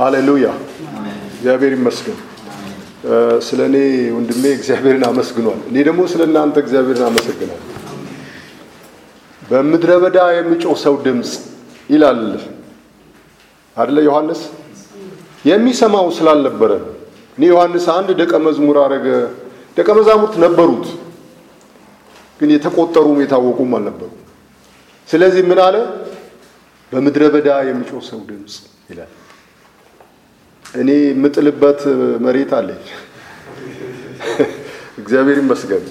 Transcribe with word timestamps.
ሃሌሉያ 0.00 0.46
እግዚአብሔር 1.30 1.72
ይመስገን። 1.76 2.18
ስለ 3.46 3.60
እኔ 3.68 3.76
ወንድሜ 4.16 4.44
እግዚአብሔርን 4.56 5.04
አመስግኗል። 5.08 5.58
እኔ 5.68 5.76
ደግሞ 5.88 6.00
ስለ 6.12 6.22
እናንተ 6.28 6.56
እግዚአብሔርን 6.64 7.04
አመሰግናለሁ። 7.08 7.66
በምድረ 9.42 9.90
በዳ 10.02 10.18
የሚጮህ 10.36 10.76
ሰው 10.84 10.94
ድምፅ 11.04 11.30
ይላል 11.90 12.20
አደለ 13.76 13.98
ዮሐንስ 14.06 14.40
የሚሰማው 15.44 16.06
ስላልነበረ 16.16 16.72
እኔ 17.38 17.44
ዮሐንስ 17.50 17.84
አንድ 17.94 18.08
ደቀ 18.20 18.32
መዝሙር 18.46 18.76
አረገ። 18.82 19.06
ደቀ 19.76 19.88
መዛሙርት 19.98 20.34
ነበሩት፣ 20.44 20.86
ግን 22.40 22.50
የተቆጠሩም 22.54 23.18
የታወቁም 23.22 23.72
አልነበሩ። 23.76 24.10
ስለዚህ 25.08 25.42
ምን 25.50 25.60
አለ? 25.66 25.76
በምድረ 26.92 27.22
በዳ 27.34 27.48
የሚጮህ 27.68 28.02
ሰው 28.08 28.20
ድምፅ 28.28 28.54
ይላል። 28.90 29.10
እኔ 30.74 30.90
የምጥልበት 31.04 31.80
መሬት 32.24 32.50
አለኝ። 32.58 32.82
እግዚአብሔር 35.00 35.38
ይመስገን። 35.42 35.84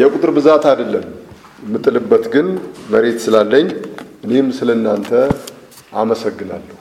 የቁጥር 0.00 0.30
ብዛት 0.36 0.64
አይደለም 0.70 1.06
የምጥልበት፣ 1.62 2.24
ግን 2.34 2.48
መሬት 2.92 3.18
ስላለኝ 3.24 3.66
እኔም 4.26 4.48
ስለ 4.58 4.70
እናንተ 4.78 5.10
አመሰግናለሁ። 5.94 6.76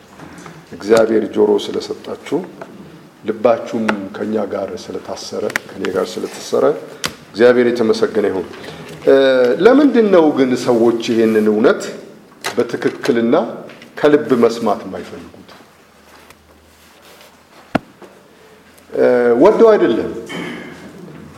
እግዚአብሔር 0.71 1.23
ጆሮ 1.35 1.51
ስለሰጣችሁ 1.65 2.39
ልባችሁም 3.25 3.85
ከኛ 4.15 4.35
ጋር 4.53 4.69
ስለታሰረ 4.83 5.43
ከኔ 5.69 5.83
ጋር 5.95 6.05
ስለታሰረ 6.13 6.65
እግዚአብሔር 7.31 7.67
የተመሰገነ 7.71 8.25
ይሁን። 8.31 8.47
ለምንድን 9.65 10.07
ነው 10.15 10.25
ግን 10.37 10.51
ሰዎች 10.65 11.01
ይሄንን 11.11 11.47
እውነት 11.51 11.81
በትክክልና 12.57 13.35
ከልብ 13.99 14.29
መስማት 14.43 14.79
የማይፈልጉት? 14.85 15.34
ወደው 19.43 19.67
አይደለም። 19.71 20.11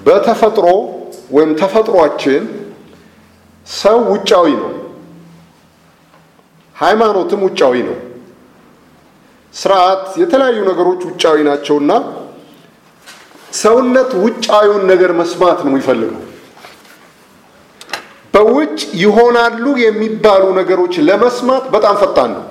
በተፈጥሮ 0.05 0.67
ወይም 1.31 1.51
ተፈጥሯችን 1.61 2.43
ሰው 3.67 3.97
ውጫዊ 4.11 4.47
ነው፣ 4.59 4.73
ሃይማኖትም 6.75 7.41
ውጫዊ 7.47 7.75
ነው። 7.87 7.97
ስርዓት፣ 9.53 10.05
የተለያዩ 10.21 10.57
ነገሮች 10.69 11.01
ውጫዊ 11.09 11.37
ናቸውና 11.47 11.91
ሰውነት 13.55 14.11
ውጫዊውን 14.23 14.83
ነገር 14.91 15.11
መስማት 15.19 15.59
ነው 15.65 15.71
የሚፈልገው። 15.71 16.23
በውጭ 18.33 18.79
ይሆናሉ 19.01 19.65
የሚባሉ 19.83 20.43
ነገሮች 20.59 20.93
ለመስማት 21.07 21.63
በጣም 21.75 21.95
ፈጣን 22.01 22.31
ነው። 22.35 22.43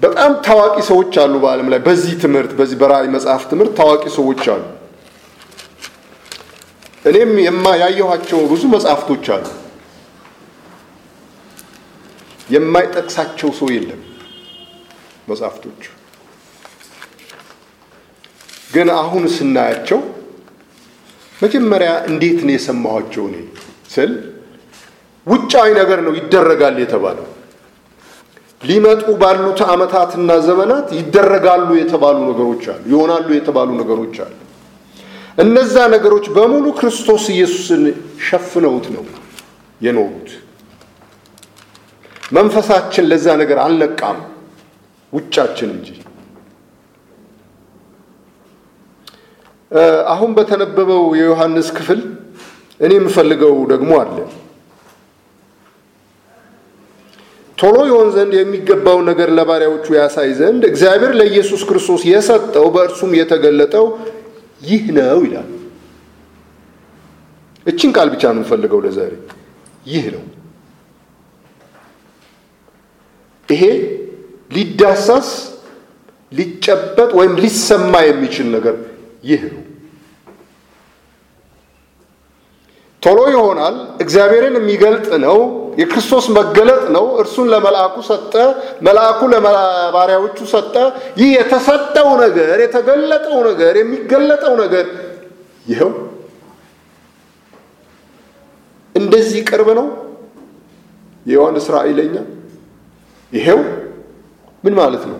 በጣም 0.00 0.32
ታዋቂ 0.44 0.76
ሰዎች 0.88 1.14
አሉ 1.22 1.34
በዓለም 1.42 1.68
ላይ 1.72 1.80
በዚህ 1.86 2.12
ትምህርት 2.22 2.52
በዚህ 2.58 2.76
በራእይ 2.82 3.08
መጽሐፍ 3.14 3.42
ትምህርት 3.50 3.72
ታዋቂ 3.80 4.04
ሰዎች 4.16 4.42
አሉ። 4.52 4.62
እኔም 7.04 7.32
የማ 7.44 7.66
ያየኋቸው 7.82 8.40
ብዙ 8.50 8.62
መጽሐፍቶች 8.74 9.26
አሉ። 9.36 9.46
የማይጠቅሳቸው 12.48 13.50
ሰው 13.58 13.68
የለም 13.74 14.00
መጽሐፍቶች። 15.28 15.82
ግን 18.72 18.88
አሁን 18.98 19.24
ስናያቸው 19.36 20.00
መጀመሪያ 21.34 21.90
እንዴት 22.10 22.40
ነው 22.46 22.54
የሰማኋቸው 22.54 23.24
እኔ 23.30 23.36
ስል 23.94 24.10
ውጫዊ 25.26 25.68
ነገር 25.78 26.00
ነው 26.06 26.12
ይደረጋል 26.18 26.76
የተባለው 26.82 27.26
ሊመጡ 28.60 29.04
ባሉት 29.20 29.60
ዓመታትና 29.70 30.30
ዘመናት 30.46 30.88
ይደረጋሉ 30.98 31.68
የተባሉ 31.78 32.18
ነገሮች 32.30 32.64
አሉ፣ 32.72 32.82
ይሆናሉ 32.92 33.28
የተባሉ 33.36 33.70
ነገሮች 33.80 34.16
አሉ። 34.24 34.34
እነዛ 35.44 35.74
ነገሮች 35.94 36.26
በሙሉ 36.36 36.66
ክርስቶስ 36.78 37.24
ኢየሱስን 37.34 37.82
ሸፍነውት 38.26 38.86
ነው 38.94 39.04
የኖሩት። 39.80 40.30
መንፈሳችን 42.32 43.04
ለዛ 43.10 43.26
ነገር 43.42 43.58
አልነቃም፣ 43.64 44.18
ውጫችን 45.12 45.70
እንጂ። 45.76 45.88
አሁን 50.12 50.30
በተነበበው 50.36 51.02
የዮሐንስ 51.18 51.68
ክፍል 51.76 52.00
እኔ 52.80 52.92
የምፈልገው 52.98 53.56
ደግሞ 53.72 53.90
አለ 54.02 54.16
ቶሎ 57.60 57.76
ይሆን 57.88 58.08
ዘንድ 58.14 58.32
የሚገባውን 58.36 59.04
ነገር 59.10 59.28
ለባሪያዎቹ 59.36 59.86
ያሳይ 59.98 60.30
ዘንድ 60.38 60.62
እግዚአብሔር 60.68 61.12
ለኢየሱስ 61.20 61.62
ክርስቶስ 61.68 62.02
የሰጠው 62.10 62.66
በእርሱም 62.74 63.12
የተገለጠው 63.18 63.86
ይህ 64.62 64.84
ነው 64.98 65.18
ይላል። 65.26 65.50
እችን 67.66 67.90
ቃል 67.96 68.08
ብቻ 68.14 68.22
ነው 68.28 68.40
የምፈልገው 68.40 68.80
ለዛሬ። 68.84 69.12
ይህ 69.86 70.04
ነው። 70.14 70.24
ይሄ 73.48 73.62
ሊዳሰስ 74.50 75.28
ሊጨበጥ 76.32 77.10
ወይም 77.18 77.32
ሊሰማ 77.42 77.94
የሚችል 78.06 78.46
ነገር 78.56 78.76
ይህ 79.24 79.42
ነው። 79.48 79.62
ቶሎ 83.02 83.18
ይሆናል። 83.32 83.76
እግዚአብሔርን 84.02 84.56
የሚገልጥ 84.58 85.08
ነው። 85.24 85.38
የክርስቶስ 85.78 86.26
መገለጥ 86.30 86.82
ነው። 86.90 87.06
እርሱን 87.20 87.46
ለመልአኩ 87.52 87.94
ሰጠ፣ 88.08 88.34
መልአኩ 88.82 89.20
ለባሪያዎቹ 89.32 90.38
ሰጠ። 90.52 90.74
ይህ 91.20 91.28
የተሰጠው 91.38 92.08
ነገር 92.24 92.56
የተገለጠው 92.64 93.38
ነገር 93.48 93.74
የሚገለጠው 93.80 94.54
ነገር 94.62 94.86
ይኸው 95.66 95.90
እንደዚህ 98.94 99.40
ቅርብ 99.50 99.68
ነው። 99.78 99.86
የዮሐንስ 101.26 101.66
ራእይ 101.74 101.92
ለኛ 101.98 102.14
ይሄው 103.32 103.60
ምን 104.64 104.74
ማለት 104.78 105.04
ነው? 105.10 105.18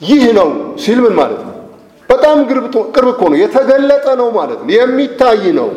ይህ 0.00 0.22
ነው 0.38 0.48
ሲል 0.82 0.98
ምን 1.04 1.14
ማለት 1.14 1.40
ነው? 1.42 1.56
በጣም 2.08 2.36
ቅርብ 2.94 3.08
እኮ 3.12 3.22
ነው። 3.30 3.38
የተገለጠ 3.42 4.06
ነው 4.20 4.28
ማለት 4.38 4.60
ነው። 4.62 4.70
የሚታይ 4.76 5.44
ነው 5.58 5.68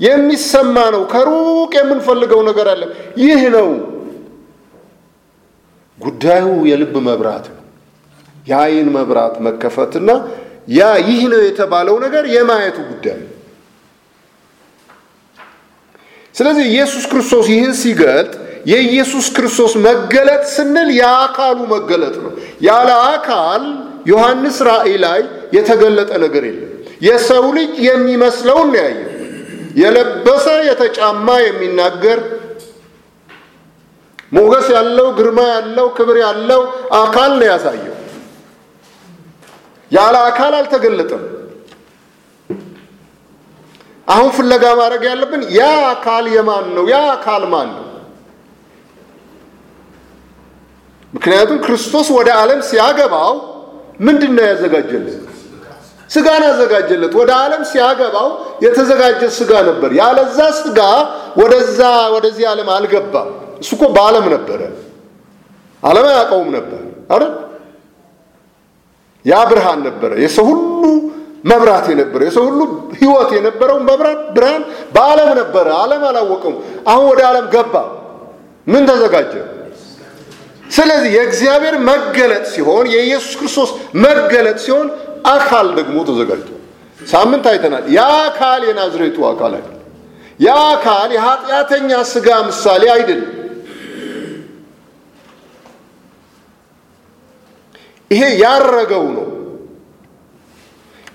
የሚሰማ 0.00 0.76
ነው። 0.94 1.02
ከሩቅ 1.12 1.72
የምንፈልገው 1.78 2.40
ነገር 2.48 2.68
አለ። 2.72 2.82
ይህ 3.20 3.40
ነው 3.56 3.68
ጉዳዩ። 5.98 6.46
የልብ 6.70 6.94
መብራት 7.08 7.46
ነው። 7.50 7.64
የአይን 8.46 8.88
መብራት 8.94 9.34
መከፈትና 9.46 10.10
ያ 10.70 10.80
ይህ 11.08 11.20
ነው 11.32 11.40
የተባለው 11.46 11.96
ነገር 12.04 12.24
የማየቱ 12.34 12.78
ጉዳይ 12.90 13.16
ነው። 13.20 13.28
ስለዚህ 16.34 16.64
ኢየሱስ 16.72 17.04
ክርስቶስ 17.12 17.46
ይህን 17.52 17.74
ሲገልጥ 17.80 18.32
የኢየሱስ 18.66 19.26
ክርስቶስ 19.36 19.72
መገለጥ 19.84 20.42
ስንል 20.54 20.88
የአካሉ 20.98 21.58
መገለጥ 21.72 22.16
ነው። 22.24 22.32
ያለ 22.62 22.90
አካል 23.10 23.62
ዮሐንስ 24.06 24.58
ራእይ 24.68 24.94
ላይ 25.04 25.20
የተገለጠ 25.56 26.10
ነገር 26.24 26.42
የለም። 26.48 26.66
የሰው 27.02 27.44
ልጅ 27.56 27.72
የሚመስለውን 27.88 28.70
ያየው 28.80 29.09
የለበሰ 29.76 30.46
የተጫማ 30.68 31.28
የሚናገር 31.42 32.20
ሞገስ 34.32 34.66
ያለው 34.74 35.06
ግርማ 35.18 35.40
ያለው 35.52 35.86
ክብር 35.96 36.16
ያለው 36.22 36.60
አካል 36.98 37.32
ነው 37.38 37.46
ያሳየው። 37.48 37.96
ያለ 39.90 40.16
አካል 40.28 40.52
አልተገለጠም። 40.58 41.22
አሁን 44.08 44.30
ፍለጋ 44.36 44.64
ማድረግ 44.80 45.02
ያለብን 45.08 45.42
ያ 45.56 45.62
አካል 45.90 46.24
የማን 46.36 46.66
ነው? 46.76 46.84
ያ 46.92 46.98
አካል 47.12 47.42
ማን 47.52 47.68
ነው? 47.76 47.86
ምክንያቱም 51.12 51.58
ክርስቶስ 51.66 52.08
ወደ 52.18 52.28
ዓለም 52.40 52.60
ሲያገባው 52.62 53.32
ምንድን 54.00 54.32
ነው 54.36 54.44
ያዘጋጀለት? 54.50 55.29
ስጋን 56.10 56.42
አዘጋጀለት። 56.46 57.12
ወደ 57.18 57.30
ዓለም 57.40 57.62
ሲያገባው 57.70 58.28
የተዘጋጀ 58.64 59.22
ስጋ 59.36 59.52
ነበር። 59.68 59.90
ያለዛ 60.00 60.38
ስጋ 60.58 60.78
ወደዛ 61.40 61.80
ወደዚህ 62.14 62.44
ዓለም 62.52 62.68
አልገባም። 62.76 63.28
እሱ 63.62 63.70
እኮ 63.76 63.84
በዓለም 63.96 64.26
ነበረ፣ 64.34 64.60
ዓለም 65.82 66.06
አያውቀውም 66.10 66.48
ነበር 66.56 66.80
አይደል? 67.12 67.32
ያ 69.24 69.38
ብርሃን 69.50 69.80
ነበረ፣ 69.88 70.10
የሰው 70.24 70.46
ሁሉ 70.50 70.82
መብራት 71.44 71.86
የነበረ 71.92 72.20
የሰው 72.28 72.44
ሁሉ 72.48 72.60
ሕይወት 72.98 73.30
የነበረው 73.36 73.78
መብራት 73.88 74.20
ብርሃን 74.36 74.62
በዓለም 74.94 75.30
ነበረ። 75.40 75.66
ዓለም 75.82 76.02
አላወቀውም። 76.08 76.56
አሁን 76.88 77.04
ወደ 77.10 77.20
ዓለም 77.30 77.46
ገባ። 77.54 77.74
ምን 78.66 78.82
ተዘጋጀ? 78.90 79.32
ስለዚህ 80.70 81.10
የእግዚአብሔር 81.16 81.76
መገለጥ 81.86 82.44
ሲሆን 82.52 82.84
የኢየሱስ 82.92 83.32
ክርስቶስ 83.40 83.70
መገለጥ 84.04 84.58
ሲሆን 84.64 84.88
አካል 85.30 85.66
ደግሞ 85.78 85.96
ተዘጋጅቷል። 86.08 86.56
ሳምንት 87.00 87.44
አይተናል። 87.50 87.84
ያ 87.92 88.00
አካል 88.22 88.60
የናዝሬቱ 88.68 89.16
አካል 89.28 89.52
አይደለም። 89.58 89.76
ያ 90.40 90.50
አካል 90.70 91.08
የኃጢአተኛ 91.16 91.90
ስጋ 92.10 92.28
ምሳሌ 92.48 92.82
አይደለም። 92.94 93.30
ይሄ 98.10 98.22
ያረገው 98.42 99.04
ነው፣ 99.16 99.26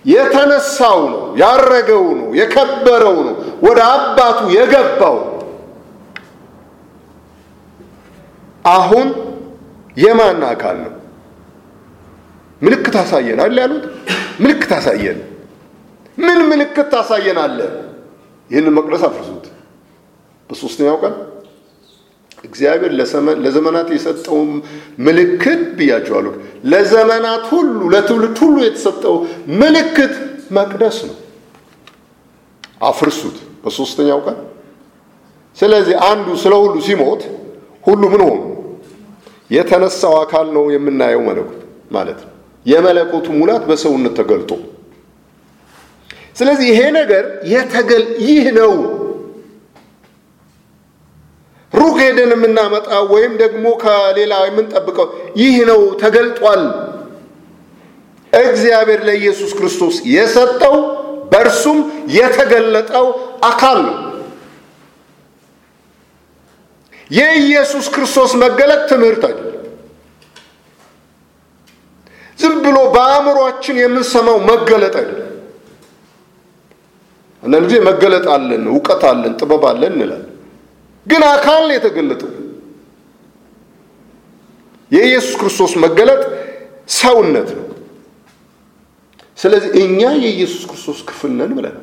የተነሳው 0.07 0.99
ነው፣ 1.13 1.23
ያረገው 1.41 2.05
ነው፣ 2.19 2.27
የከበረው 2.39 3.17
ነው፣ 3.27 3.35
ወደ 3.65 3.79
አባቱ 3.93 4.39
የገባው 4.57 5.17
አሁን 8.65 9.07
የማን 9.97 10.41
አካል 10.47 10.77
ነው? 10.85 10.93
ምልክት 12.61 12.95
አሳየናል 13.01 13.53
ያሉት 13.59 13.83
ምልክት 14.39 14.71
አሳየን። 14.77 15.19
ምን 16.17 16.39
ምልክት 16.51 16.87
ታሳየናለህ? 16.93 17.71
ይህንን 18.49 18.73
መቅደስ 18.77 19.03
አፍርሱት። 19.07 19.45
በሶስተኛው 20.49 20.97
ቀን 21.03 21.15
እግዚአብሔር 22.45 22.91
ለዘመናት 23.43 23.87
የሰጠው 23.93 24.37
ምልክት 25.05 25.45
ብያቸዋለሁ። 25.77 26.33
ለዘመናት 26.65 27.43
ሁሉ 27.53 27.79
ለትውልድ 27.93 28.37
ሁሉ 28.43 28.55
የተሰጠው 28.65 29.15
ምልክት 29.61 30.13
መቅደስ 30.51 30.97
ነው። 31.09 31.15
አፍርሱት 32.81 33.35
በሶስተኛው 33.63 34.19
ቀን። 34.25 34.37
ስለዚህ 35.57 35.95
አንዱ 36.09 36.27
ስለ 36.43 36.53
ሁሉ 36.63 36.75
ሲሞት 36.87 37.21
ሁሉ 37.83 38.01
ምን 38.13 38.21
ሆኑ? 38.25 38.37
የተነሳው 39.49 40.13
አካል 40.21 40.47
ነው 40.55 40.63
የምናየው 40.75 41.21
መለኮት 41.27 41.59
ማለት 41.91 42.19
ነው። 42.23 42.31
የመለኮቱ 42.65 43.27
ሙላት 43.39 43.63
በሰውነት 43.69 44.13
ተገልጦ 44.19 44.51
ስለዚህ 46.37 46.67
ይሄ 46.71 46.79
ነገር 46.97 47.23
የተገል 47.51 48.05
ይህ 48.25 48.45
ነው 48.57 48.71
ሩቅ 51.73 51.95
ሄደን 52.01 52.31
የምናመጣው 52.33 53.05
ወይም 53.13 53.33
ደግሞ 53.41 53.65
ከሌላ 53.81 54.33
የምንጠብቀው 54.45 55.07
ይህ 55.41 55.55
ነው 55.69 55.81
ተገልጧል። 56.01 56.63
እግዚአብሔር 58.33 59.01
ለኢየሱስ 59.07 59.51
ክርስቶስ 59.57 59.95
የሰጠው 60.13 60.75
በእርሱም 61.31 61.79
የተገለጠው 62.15 63.05
አካል 63.49 63.79
ነው። 63.87 63.95
የኢየሱስ 67.09 67.85
ክርስቶስ 67.95 68.31
መገለጥ 68.43 68.81
ትምህርት 68.91 69.23
አይደለም። 69.27 69.51
ዝም 72.39 72.55
ብሎ 72.63 72.77
በአእምሯችን 73.67 73.77
የምንሰማው 73.81 74.37
መገለጥ 74.49 74.93
አይደለም። 75.01 75.31
አንዳንድ 77.43 77.65
ጊዜ 77.67 77.77
መገለጥ 77.87 78.25
አለን፣ 78.33 78.63
እውቀት 78.71 79.03
አለን፣ 79.09 79.33
ጥበብ 79.39 79.63
አለን 79.69 79.93
እንላለን። 79.95 80.31
ግን 81.05 81.21
አካል 81.29 81.61
ነው 81.63 81.75
የተገለጠው። 81.77 82.31
የኢየሱስ 84.91 85.33
ክርስቶስ 85.39 85.71
መገለጥ 85.83 86.21
ሰውነት 86.95 87.49
ነው። 87.57 87.67
ስለዚህ 89.37 89.69
እኛ 89.81 89.99
የኢየሱስ 90.23 90.63
ክርስቶስ 90.69 90.99
ክፍል 91.07 91.31
ነን 91.39 91.51
ብለን 91.57 91.77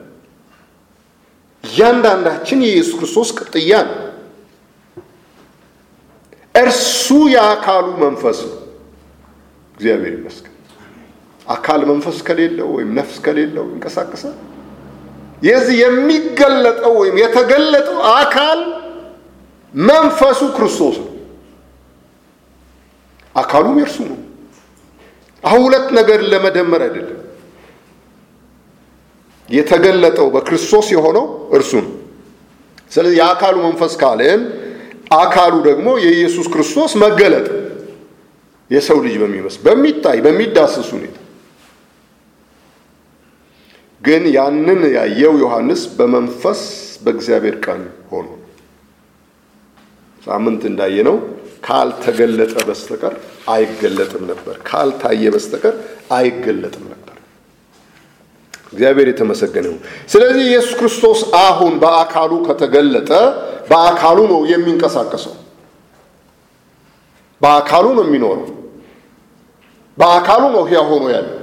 እያንዳንዳችን 1.64 2.58
የኢየሱስ 2.64 2.94
ክርስቶስ 3.00 3.28
ቅጥያ 3.38 3.72
ነው። 3.88 3.98
እርሱ 6.54 7.04
የአካሉ 7.34 7.86
መንፈስ 8.02 8.38
ነው። 8.48 8.58
እግዚአብሔር 9.76 10.12
ይመስገን። 10.18 10.51
አካል 11.46 11.80
መንፈስ 11.86 12.18
ከሌለው 12.26 12.68
ወይም 12.76 12.90
ነፍስ 12.98 13.16
ከሌለው 13.24 13.64
ይንቀሳቀሳል። 13.70 14.36
የዚህ 15.42 15.76
የሚገለጠው 15.82 16.92
ወይም 17.00 17.16
የተገለጠው 17.22 17.98
አካል 18.16 18.60
መንፈሱ 19.74 20.40
ክርስቶስ 20.56 20.96
ነው። 21.02 21.08
አካሉም 23.34 23.76
የእርሱ 23.80 23.98
ነው። 24.10 24.18
አሁን 25.44 25.60
ሁለት 25.66 25.86
ነገር 25.98 26.20
ለመደመር 26.32 26.82
አይደለም። 26.86 27.18
የተገለጠው 29.48 30.26
በክርስቶስ 30.34 30.86
የሆነው 30.94 31.24
እርሱ 31.56 31.72
ነው። 31.84 31.92
ስለዚህ 32.92 33.16
የአካሉ 33.20 33.56
መንፈስ 33.66 33.92
ካልን 34.00 34.40
አካሉ 35.16 35.54
ደግሞ 35.64 35.88
የኢየሱስ 36.04 36.46
ክርስቶስ 36.54 36.92
መገለጥ 37.02 37.46
የሰው 38.70 38.98
ልጅ 39.04 39.14
በሚመስል 39.22 39.60
በሚታይ 39.66 40.18
በሚዳስስ 40.24 40.88
ሁኔታ 40.94 41.16
ግን 44.04 44.22
ያንን 44.36 44.80
ያየው 44.96 45.34
ዮሐንስ 45.42 45.82
በመንፈስ 45.96 46.60
በእግዚአብሔር 47.04 47.56
ቀን 47.64 47.82
ሆኖ 48.10 48.28
ሳምንት 50.22 50.62
እንዳየነው 50.70 51.16
ካልተገለጠ 51.66 52.54
በስተቀር 52.68 53.14
አይገለጥም 53.48 54.24
ነበር። 54.30 54.56
ካልታየ 54.68 55.30
በስተቀር 55.34 55.74
አይገለጥም 56.16 56.84
ነበር። 56.84 56.98
እግዚአብሔር 58.72 59.08
የተመሰገነ 59.10 59.66
ስለዚህ 60.12 60.44
ኢየሱስ 60.48 60.74
ክርስቶስ 60.78 61.20
አሁን 61.40 61.72
በአካሉ 61.82 62.32
ከተገለጠ 62.46 63.10
በአካሉ 63.70 64.18
ነው 64.32 64.40
የሚንቀሳቀሰው፣ 64.52 65.34
በአካሉ 67.40 67.86
ነው 67.98 68.04
የሚኖረው፣ 68.06 68.48
በአካሉ 69.98 70.42
ነው 70.54 70.62
ሕያው 70.68 70.86
ሆኖ 70.90 71.04
ያለው። 71.14 71.38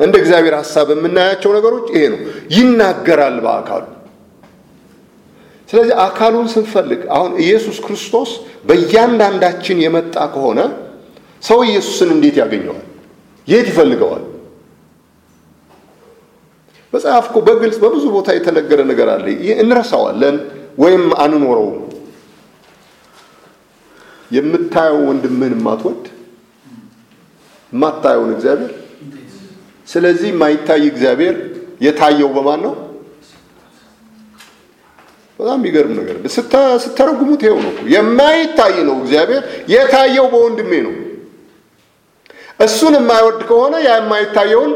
እንደ 0.00 0.14
እግዚአብሔር 0.20 0.54
ሐሳብ 0.58 0.86
የምናያቸው 0.92 1.50
ነገሮች 1.56 1.86
ይሄ 1.94 2.04
ነው። 2.12 2.20
ይናገራል 2.54 3.36
በአካሉ 3.44 3.84
ስለዚህ 5.68 5.94
አካሉን 6.04 6.46
ስንፈልግ 6.52 7.00
አሁን 7.16 7.32
ኢየሱስ 7.42 7.76
ክርስቶስ 7.84 8.30
በእያንዳንዳችን 8.68 9.76
የመጣ 9.84 10.16
ከሆነ 10.32 10.60
ሰው 11.42 11.58
ኢየሱስን 11.68 12.10
እንዴት 12.14 12.36
ያገኘዋል? 12.42 12.80
የት 13.48 13.66
ይፈልገዋል? 13.70 14.24
መጽሐፍ 16.92 17.24
እኮ 17.28 17.38
በግልጽ 17.46 17.76
በብዙ 17.82 18.04
ቦታ 18.16 18.28
የተነገረ 18.36 18.80
ነገር 18.90 19.08
አለ። 19.14 19.26
እንረሳዋለን 19.62 20.36
ወይም 20.78 21.04
አንኖረውም። 21.22 21.78
የምታየው 24.30 24.98
ወንድምህን 25.08 25.54
የማትወድ 25.56 26.02
የማታየውን 27.72 28.30
እግዚአብሔር 28.36 28.72
ስለዚህ 29.90 30.28
የማይታይ 30.32 30.82
እግዚአብሔር 30.90 31.36
የታየው 31.80 32.30
በማን 32.34 32.60
ነው? 32.66 32.74
በጣም 35.38 35.58
የሚገርም 35.60 35.92
ነገር 36.00 36.16
ስተረጉሙት 36.84 37.42
ይኸው 37.46 37.58
ነው። 37.66 37.72
የማይታይ 37.94 38.74
ነው 38.88 38.96
እግዚአብሔር፣ 39.02 39.42
የታየው 39.72 40.26
በወንድሜ 40.32 40.72
ነው። 40.86 40.94
እሱን 42.60 42.94
የማይወድ 42.98 43.40
ከሆነ 43.48 43.74
ያ 43.86 43.92
የማይታየውን 43.98 44.72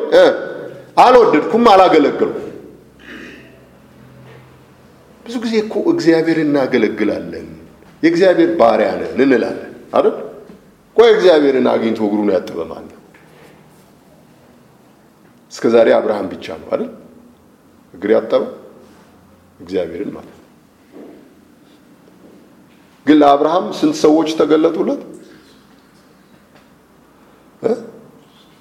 አልወደድኩም፣ 1.04 1.64
አላገለገልኩም። 1.73 2.40
ብዙ 5.26 5.35
ጊዜ 5.44 5.54
እኮ 5.64 5.75
እግዚአብሔር 5.92 6.38
እናገለግላለን፣ 6.42 7.49
የእግዚአብሔር 8.02 8.50
ባሪያ 8.61 8.88
ነን 8.99 9.21
እንላለን 9.26 9.61
አይደል? 9.97 10.16
ቆይ 10.97 11.09
እግዚአብሔርን 11.14 11.66
አግኝቶ 11.73 12.00
እግሩን 12.09 12.30
ያጠበ 12.35 12.59
ማን 12.71 12.85
ነው? 12.88 12.99
እስከ 15.54 15.64
ዛሬ 15.75 15.88
አብርሃም 15.96 16.26
ብቻ 16.32 16.46
ነው 16.61 16.68
አይደል 16.73 16.90
እግር 17.94 18.11
ያጠበው 18.14 18.50
እግዚአብሔርን 19.61 20.11
ማለት 20.16 20.32
ነው። 20.32 20.49
ግን 23.06 23.16
ለአብርሃም 23.20 23.66
ስንት 23.78 23.96
ሰዎች 24.04 24.28
ተገለጡለት? 24.40 25.02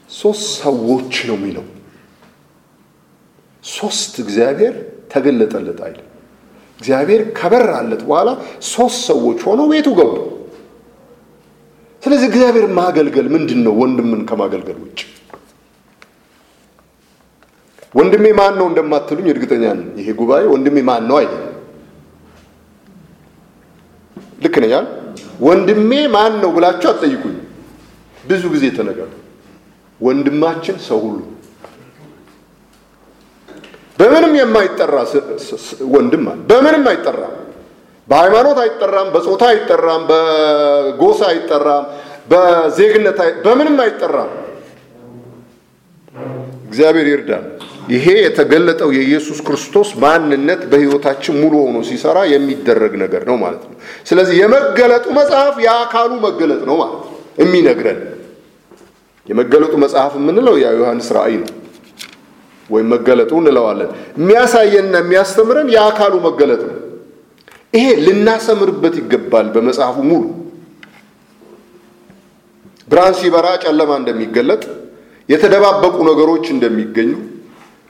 ሶስት 0.10 0.46
ሰዎች 0.60 1.14
ነው 1.30 1.36
የሚለው። 1.38 1.66
ሶስት 3.64 4.14
እግዚአብሔር 4.24 4.74
ተገለጠለት 5.14 5.80
አይደል? 5.88 6.06
እግዚአብሔር 6.80 7.22
ከበራለት 7.38 8.02
በኋላ 8.08 8.30
ሶስት 8.70 9.00
ሰዎች 9.10 9.40
ሆነው 9.48 9.68
ቤቱ 9.74 9.88
ገቡ። 10.00 10.14
ስለዚህ 12.04 12.28
እግዚአብሔር 12.32 12.66
ማገልገል 12.80 13.28
ምንድን 13.36 13.60
ነው? 13.66 13.74
ወንድምን 13.82 14.22
ከማገልገል 14.30 14.78
ውጭ 14.84 15.00
ወንድሜ 17.96 18.26
ማን 18.38 18.54
ነው 18.60 18.66
እንደማትሉኝ 18.70 19.28
እርግጠኛ 19.34 19.64
ነኝ። 19.72 19.88
ይሄ 20.00 20.08
ጉባኤ 20.20 20.44
ወንድሜ 20.54 20.78
ማን 20.88 21.04
ነው 21.10 21.18
አይደል? 21.20 21.44
ልክ 24.44 24.56
ነኝ? 24.64 24.74
ወንድሜ 25.46 25.92
ማን 26.16 26.34
ነው 26.42 26.50
ብላችሁ 26.56 26.88
አትጠይቁኝ። 26.92 27.38
ብዙ 28.24 28.44
ጊዜ 28.54 28.66
ተነገሩ። 28.78 29.12
ወንድማችን 30.00 30.78
ሰው 30.88 31.00
ሁሉ 31.06 31.20
በምንም 34.00 34.34
የማይጠራ 34.38 34.96
ወንድም 35.94 36.24
አለ። 36.32 36.40
በምንም 36.50 36.86
አይጠራም። 36.92 37.36
በሃይማኖት 38.08 38.58
አይጠራም፣ 38.64 39.08
በጾታ 39.14 39.44
አይጠራም፣ 39.52 40.02
በጎሳ 40.10 41.22
አይጠራም፣ 41.32 41.84
በዜግነት 42.32 43.20
በምንም 43.46 43.78
አይጠራም። 43.86 44.32
እግዚአብሔር 46.68 47.08
ይርዳል። 47.12 47.46
ይሄ 47.90 48.06
የተገለጠው 48.20 48.90
የኢየሱስ 48.96 49.40
ክርስቶስ 49.48 49.90
ማንነት 50.00 50.62
በሕይወታችን 50.72 51.36
ሙሉ 51.42 51.54
ሆኖ 51.64 51.78
ሲሰራ 51.88 52.20
የሚደረግ 52.32 52.94
ነገር 53.02 53.24
ነው 53.30 53.38
ማለት 53.42 53.64
ነው። 53.68 53.76
ስለዚህ 54.10 54.36
የመገለጡ 54.42 55.06
መጽሐፍ 55.18 55.56
የአካሉ 55.66 56.12
መገለጥ 56.26 56.62
ነው 56.70 56.78
ማለት 56.82 57.02
ነው። 57.02 57.10
የሚነግረን። 57.42 58.00
የመገለጡ 59.30 59.74
መጽሐፍ 59.84 60.14
የምንለው 60.20 60.56
ያ 60.62 60.70
ዮሐንስ 60.78 61.10
ራእይ 61.18 61.36
ነው 61.42 61.52
ወይም 62.70 62.88
መገለጡ 62.94 63.32
እንለዋለን። 63.42 63.90
የሚያሳየንና 64.20 64.96
የሚያስተምረን 65.04 65.70
የአካሉ 65.76 66.14
መገለጥ 66.26 66.62
ነው። 66.70 66.78
ይሄ 67.74 67.86
ልናሰምርበት 68.06 68.96
ይገባል። 69.02 69.48
በመጽሐፉ 69.54 69.98
ሙሉ 70.10 70.24
ብርሃን 72.88 73.16
ሲበራ 73.20 73.48
ጨለማ 73.64 73.92
እንደሚገለጥ፣ 74.02 74.64
የተደባበቁ 75.30 75.96
ነገሮች 76.10 76.46
እንደሚገኙ፣ 76.54 77.12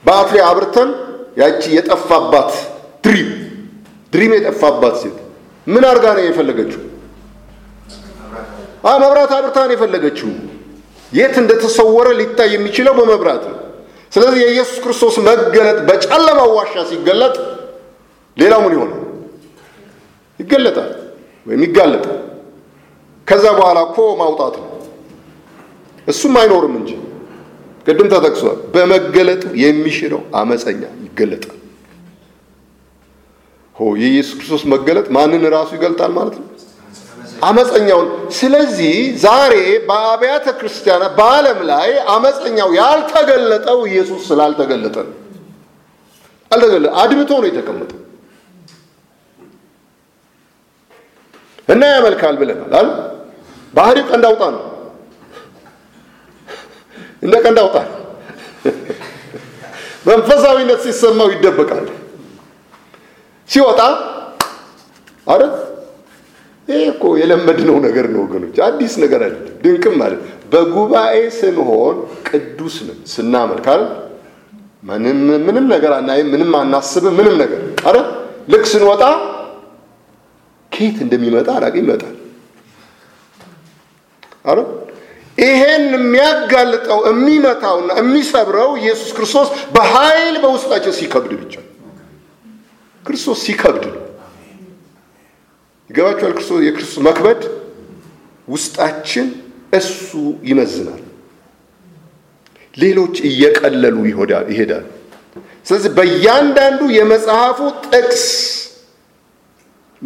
ባትሪ 0.05 0.37
አብርተን 0.47 0.89
ያቺ 1.37 1.61
የጠፋባት 1.75 2.51
ድሪም 3.03 3.29
ድሪም 4.13 4.33
የጠፋባት 4.37 4.95
ሴት 5.01 5.17
ምን 5.67 5.83
አድርጋ 5.89 6.05
ነው 6.17 6.23
የፈለገችው? 6.25 6.81
መብራት 9.01 9.31
አብርታ 9.37 9.57
ነው 9.67 9.73
የፈለገችው። 9.75 10.29
የት 11.11 11.35
እንደተሰወረ 11.41 12.07
ሊታይ 12.19 12.49
የሚችለው 12.53 12.93
በመብራት 12.99 13.43
ነው። 13.51 13.57
ስለዚህ 14.11 14.39
የኢየሱስ 14.43 14.77
ክርስቶስ 14.83 15.15
መገለጥ 15.27 15.77
በጨለማው 15.87 16.49
ዋሻ 16.57 16.73
ሲገለጥ 16.89 17.35
ሌላው 18.37 18.59
ምን 18.65 18.73
ይሆናል? 18.75 18.99
ይገለጣል 20.39 20.91
ወይም 21.45 21.61
ይጋለጣል። 21.65 22.19
ከዛ 23.27 23.45
በኋላ 23.57 23.79
እኮ 23.87 23.97
ማውጣት 24.21 24.55
ነው። 24.61 24.69
እሱም 26.07 26.33
አይኖርም 26.39 26.75
እንጂ 26.79 26.91
ቅድም 27.85 28.07
ተጠቅሷል። 28.13 28.57
በመገለጡ 28.73 29.43
የሚሽረው 29.63 30.21
አመፀኛ 30.35 30.81
ይገለጣል። 31.05 31.57
ሆ 33.75 33.89
የኢየሱስ 34.01 34.33
ክርስቶስ 34.39 34.63
መገለጥ 34.73 35.07
ማንን 35.15 35.43
ራሱ 35.55 35.69
ይገልጣል 35.77 36.11
ማለት 36.17 36.35
ነው? 36.39 36.47
አመፀኛውን። 37.43 38.07
ስለዚህ 38.37 38.93
ዛሬ 39.23 39.53
በአብያተ 39.87 40.47
ክርስቲያናት 40.59 41.13
በዓለም 41.17 41.59
ላይ 41.71 41.89
አመፀኛው 42.13 42.69
ያልተገለጠው 42.79 43.79
ኢየሱስ 43.89 44.21
ስላልተገለጠ 44.29 44.95
ነው። 45.07 45.15
አልተገለጠ 46.51 46.91
አድብቶ 47.01 47.31
ነው 47.41 47.49
የተቀመጠው 47.51 47.99
እና 51.69 51.83
ያመልካል 51.93 52.35
ብለናል 52.39 52.71
አይደል? 52.71 52.87
ባህሪው 53.73 54.05
ቀንድ 54.09 54.25
አውጣ 54.29 54.41
ነው። 54.55 54.61
እንደ 57.23 57.35
ቀንድ 57.43 57.57
አውጣ 57.63 57.75
መንፈሳዊነት 60.07 60.79
ሲሰማው 60.85 61.29
ይደበቃል። 61.33 61.85
ሲወጣ 63.49 63.81
አይደል? 65.27 65.53
ይሄ 66.67 66.81
እኮ 66.91 67.03
የለመድነው 67.21 67.77
ነገር 67.85 68.05
ነው 68.13 68.21
ወገኖች፣ 68.25 68.55
አዲስ 68.67 68.93
ነገር 69.03 69.21
አይደለም። 69.25 69.53
ድንቅም 69.63 69.95
ማለት 70.01 70.19
በጉባኤ 70.51 71.15
ስንሆን 71.37 71.95
ቅዱስ 72.29 72.75
ነን 72.87 72.99
ስናመልክ? 73.13 73.67
ምንም 74.83 75.17
ምንም 75.47 75.65
ነገር 75.73 75.91
አናይም፣ 75.97 76.27
ምንም 76.33 76.51
አናስብም፣ 76.61 77.13
ምንም 77.19 77.35
ነገር 77.43 77.59
አይደል? 77.87 78.07
ልክ 78.49 78.65
ስንወጣ 78.71 79.03
ከየት 80.71 80.97
እንደሚመጣ 81.05 81.47
አላውቅም፣ 81.57 81.79
ይመጣል 81.81 82.15
አይደል? 84.45 84.67
ይሄን 85.37 85.85
የሚያጋልጠው 85.95 86.99
የሚመታውና 87.09 87.89
የሚሰብረው 87.99 88.71
ኢየሱስ 88.81 89.11
ክርስቶስ 89.17 89.47
በኃይል 89.75 90.35
በውስጣቸው 90.43 90.93
ሲከብድ 90.99 91.31
ብቻ 91.41 91.53
ክርስቶስ 93.05 93.39
ሲከብድ 93.45 93.83
ነው። 93.89 93.99
ይገባችኋል? 95.89 96.33
ክርስቶስ 96.33 96.59
የክርስቶስ 96.65 96.99
መክበድ 97.07 97.41
ውስጣችን 98.47 99.27
እሱ 99.73 100.09
ይመዝናል። 100.43 101.01
ሌሎች 102.77 103.15
እየቀለሉ 103.29 103.97
ይሄዳል። 104.49 104.85
ስለዚህ 105.67 105.91
በእያንዳንዱ 105.97 106.81
የመጽሐፉ 106.91 107.59
ጥቅስ 107.87 108.25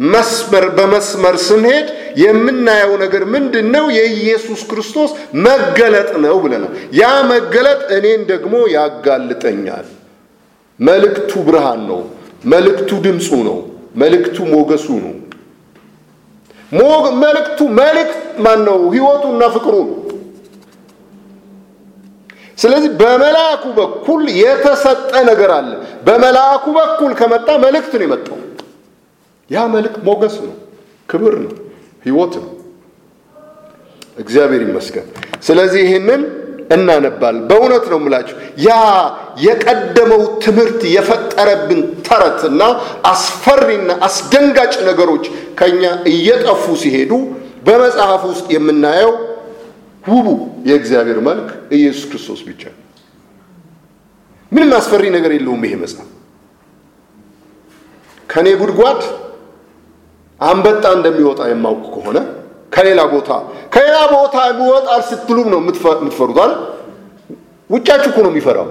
መስመር 0.06 0.64
በመስመር 0.76 1.36
ስንሄድ 1.46 1.86
የምናየው 2.22 2.92
ነገር 3.02 3.22
ምንድን 3.34 3.66
ነው? 3.74 3.84
የኢየሱስ 3.98 4.60
ክርስቶስ 4.70 5.10
መገለጥ 5.46 6.10
ነው 6.24 6.36
ብለናል። 6.44 6.72
ያ 6.94 7.04
መገለጥ 7.32 7.80
እኔን 7.96 8.20
ደግሞ 8.30 8.54
ያጋልጠኛል። 8.76 9.86
መልእክቱ 10.80 11.30
ብርሃን 11.46 11.80
ነው። 11.90 12.00
መልእክቱ 12.44 12.90
ድምፁ 13.06 13.28
ነው። 13.48 13.58
መልእክቱ 13.96 14.36
ሞገሱ 14.52 14.86
ነው። 15.04 15.14
መልእክቱ 17.22 17.60
መልእክት 17.78 18.14
ማን 18.44 18.60
ነው? 18.68 18.78
ህይወቱና 18.94 19.42
ፍቅሩ 19.54 19.74
ነው። 19.82 19.96
ስለዚህ 22.58 22.90
በመልአኩ 23.00 23.64
በኩል 23.76 24.22
የተሰጠ 24.42 25.12
ነገር 25.30 25.50
አለ። 25.58 25.70
በመልአኩ 26.06 26.64
በኩል 26.78 27.10
ከመጣ 27.20 27.48
መልእክት 27.64 27.92
ነው 27.94 28.04
የመጣው። 28.06 28.38
ያ 29.50 29.60
መልእክት 29.72 30.00
ሞገስ 30.06 30.34
ነው፣ 30.44 30.54
ክብር 31.08 31.34
ነው፣ 31.44 31.52
ህይወት 32.06 32.34
ነው። 32.40 32.50
እግዚአብሔር 34.18 34.62
ይመስገን። 34.66 35.06
ስለዚህ 35.46 35.80
ይህንን 35.86 36.22
እናነባል። 36.74 37.36
በእውነት 37.48 37.84
ነው 37.90 37.98
የምላችሁ 38.00 38.36
ያ 38.60 38.70
የቀደመው 39.44 40.22
ትምህርት 40.44 40.80
የፈጠረብን 40.94 41.78
ተረትና 42.08 42.62
አስፈሪና 43.12 43.90
አስደንጋጭ 44.06 44.74
ነገሮች 44.88 45.24
ከኛ 45.60 45.82
እየጠፉ 46.12 46.64
ሲሄዱ 46.82 47.12
በመጽሐፍ 47.66 48.22
ውስጥ 48.30 48.46
የምናየው 48.54 49.12
ውቡ 50.04 50.28
የእግዚአብሔር 50.68 51.18
መልክ 51.26 51.48
ኢየሱስ 51.76 52.04
ክርስቶስ 52.10 52.42
ብቻ 52.48 52.62
ነው። 52.72 52.82
ምንም 54.52 54.70
አስፈሪ 54.78 55.04
ነገር 55.16 55.32
የለውም 55.34 55.64
ይሄ 55.66 55.74
መጽሐፍ። 55.80 56.10
ከኔ 58.28 58.48
ጉድጓድ 58.60 59.00
አንበጣ 60.40 60.84
እንደሚወጣ 60.96 61.40
የማውቅ 61.50 61.84
ከሆነ 61.94 62.18
ከሌላ 62.72 63.00
ቦታ 63.12 63.30
ከሌላ 63.74 63.96
ቦታ 64.14 64.36
ይወጣል 64.50 65.02
ስትሉም 65.10 65.46
ነው 65.52 65.58
የምትፈሩት 65.62 66.38
አይደል? 66.38 66.52
ውጫችሁ 67.70 68.10
እኮ 68.12 68.18
ነው 68.24 68.30
የሚፈራው 68.32 68.68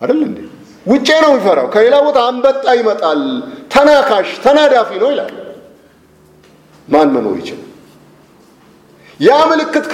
አይደል 0.00 0.20
እንዴ? 0.28 0.38
ውጬ 0.86 1.08
ነው 1.24 1.30
የሚፈራው። 1.32 1.66
ከሌላ 1.74 1.94
ቦታ 2.06 2.18
አንበጣ 2.30 2.64
ይመጣል፣ 2.80 3.20
ተናካሽ 3.72 4.28
ተናዳፊ 4.44 4.90
ነው 5.02 5.08
ይላል። 5.12 5.32
ማን 6.88 7.08
መኖር 7.14 7.36
ይችላል? 7.40 7.62
ያ 9.20 9.36
ምልክት 9.50 9.86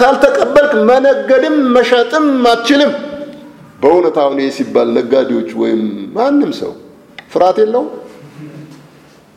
ካልተቀበልክ 0.00 0.72
መነገድም 0.88 1.56
መሸጥም 1.76 2.24
አትችልም። 2.52 2.92
በእውነት 3.82 4.16
አሁን 4.22 4.38
ይህ 4.42 4.50
ሲባል 4.56 4.88
ነጋዴዎች 4.98 5.50
ወይም 5.60 5.82
ማንም 6.16 6.50
ሰው 6.60 6.72
ፍርሃት 7.32 7.56
የለውም። 7.62 7.88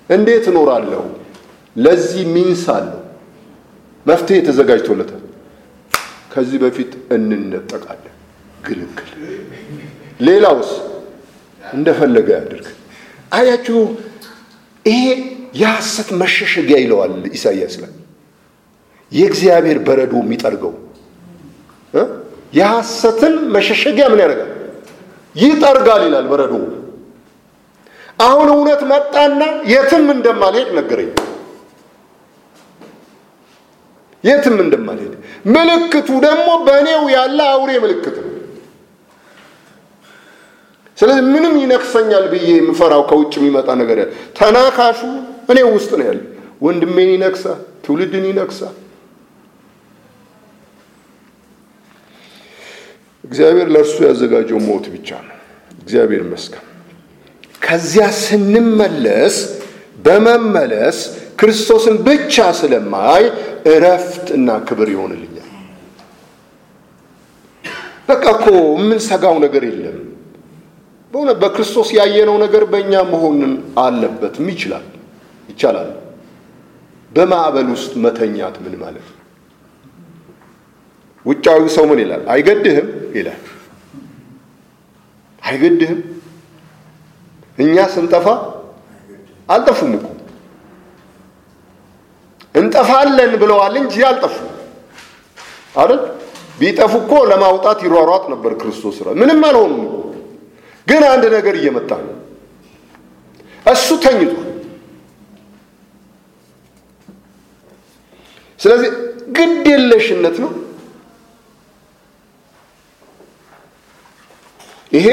እንዴት 0.10 0.46
እኖራለሁ? 0.52 1.02
ለዚህ 1.76 2.24
ሚንስ 2.36 2.64
አለው፣ 2.76 3.00
መፍትሄ 4.06 4.38
ተዘጋጅቶለታል። 4.48 5.24
ከዚህ 6.34 6.58
በፊት 6.64 6.92
እንነጠቃለን፣ 7.12 8.16
ግልግል። 8.64 9.10
ሌላውስ 10.20 10.72
እንደፈለገ 11.62 12.28
ያድርግ። 12.38 12.68
አያችሁ፣ 13.32 13.80
ይሄ 14.86 15.04
የሐሰት 15.56 16.10
መሸሸጊያ 16.22 16.78
ይለዋል 16.84 17.14
ኢሳይያስ 17.32 17.76
ላይ 17.82 17.92
የእግዚአብሔር 19.12 19.78
በረዶ 19.88 20.14
የሚጠርገው 20.24 20.74
የሐሰትን 22.54 23.34
መሸሸጊያ 23.54 24.06
ምን 24.12 24.20
ያደርጋል? 24.24 24.52
ይጠርጋል 25.36 26.02
ይላል 26.08 26.26
በረዶ። 26.32 26.54
አሁን 28.20 28.48
እውነት 28.54 28.82
መጣና 28.92 29.42
የትም 29.72 30.06
እንደማልሄድ 30.14 30.70
ነገረኝ። 30.78 31.10
የትም 34.24 34.56
እንደማልሄድ 34.64 35.14
ምልክቱ 35.56 36.10
ደግሞ 36.26 36.48
በእኔው 36.66 37.04
ያለ 37.16 37.40
አውሬ 37.52 37.72
ምልክት 37.84 38.16
ነው። 38.18 38.34
ስለዚህ 40.98 41.24
ምንም 41.34 41.54
ይነክሰኛል 41.62 42.26
ብዬ 42.32 42.48
የምፈራው 42.54 43.02
ከውጭ 43.10 43.34
የሚመጣ 43.40 43.70
ነገር 43.82 43.98
ያለ 44.02 44.10
ተናካሹ 44.38 45.00
እኔው 45.52 45.70
ውስጥ 45.76 45.92
ነው 46.00 46.06
ያለ። 46.10 46.20
ወንድሜን 46.62 47.10
ይነክሳል፣ 47.16 47.60
ትውልድን 47.86 48.26
ይነክሳል። 48.30 48.76
እግዚአብሔር 53.24 53.68
ለእርሱ 53.74 53.98
ያዘጋጀው 54.08 54.60
ሞት 54.68 54.86
ብቻ 54.96 55.10
ነው። 55.26 55.36
እግዚአብሔር 55.80 56.22
ይመስገን። 56.26 56.64
ከዚያ 57.62 58.06
ስንመለስ 58.22 59.36
በመመለስ 60.06 60.98
ክርስቶስን 61.40 61.96
ብቻ 62.06 62.36
ስለማይ 62.60 63.24
እረፍት 63.72 64.28
እና 64.38 64.50
ክብር 64.68 64.88
ይሆንልኛል። 64.94 65.34
በቃ 68.10 68.24
እኮ 68.36 68.46
የምንሰጋው 68.74 69.36
ነገር 69.46 69.64
የለም። 69.70 69.98
በእውነት 71.14 71.38
በክርስቶስ 71.44 71.90
ያየነው 71.98 72.36
ነገር 72.44 72.64
በእኛ 72.72 72.94
መሆንን 73.12 73.54
አለበትም 73.84 74.48
ይችላል 74.54 74.86
ይቻላል። 75.50 75.92
በማዕበል 77.12 77.68
ውስጥ 77.74 77.92
መተኛት 78.04 78.56
ምን 78.64 78.74
ማለት 78.82 79.06
ነው? 79.08 79.14
ውጫዊ 81.26 81.62
ሰው 81.76 81.86
ምን 81.90 82.00
ይላል? 82.04 82.24
አይገድህም 82.34 82.88
ይላል። 83.16 83.42
አይገድህም። 85.44 86.00
እኛ 87.58 87.76
ስንጠፋ 87.94 88.28
አልጠፉም 89.50 89.92
እኮ 89.98 90.08
እንጠፋለን 92.56 93.32
ብለዋል 93.42 93.76
እንጂ 93.82 93.96
አልጠፉም 94.10 94.52
አይደል? 95.76 96.02
ቢጠፉ 96.60 96.94
እኮ 97.02 97.12
ለማውጣት 97.32 97.80
ይሯሯጥ 97.86 98.24
ነበር 98.34 98.52
ክርስቶስ። 98.62 98.98
ምንም 99.20 99.42
አልሆኑም 99.48 99.82
እኮ 99.88 99.96
ግን 100.88 101.04
አንድ 101.12 101.24
ነገር 101.36 101.56
እየመጣ 101.60 101.90
ነው። 102.06 102.14
እሱ 103.66 103.88
ተኝቷል። 104.04 104.44
ስለዚህ 108.60 108.90
ግድ 109.38 109.66
የለሽነት 109.72 110.38
ነው። 110.44 110.52
ይሄ 114.92 115.08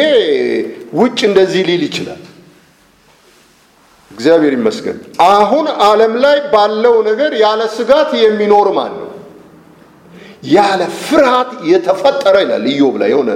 ውጭ 0.94 1.18
እንደዚህ 1.28 1.62
ሊል 1.68 1.82
ይችላል። 1.88 2.20
እግዚአብሔር 4.14 4.52
ይመስገን። 4.56 4.98
አሁን 5.30 5.66
ዓለም 5.84 6.12
ላይ 6.24 6.36
ባለው 6.52 6.96
ነገር 7.08 7.32
ያለ 7.40 7.60
ስጋት 7.76 8.10
የሚኖር 8.20 8.68
ማን 8.76 8.92
ነው? 8.94 9.10
ያለ 10.54 10.80
ፍርሃት 11.02 11.50
የተፈጠረ 11.70 12.34
ይላል 12.44 12.64
ኢዮብ 12.72 12.94
ላይ 13.02 13.08
የሆነ 13.12 13.30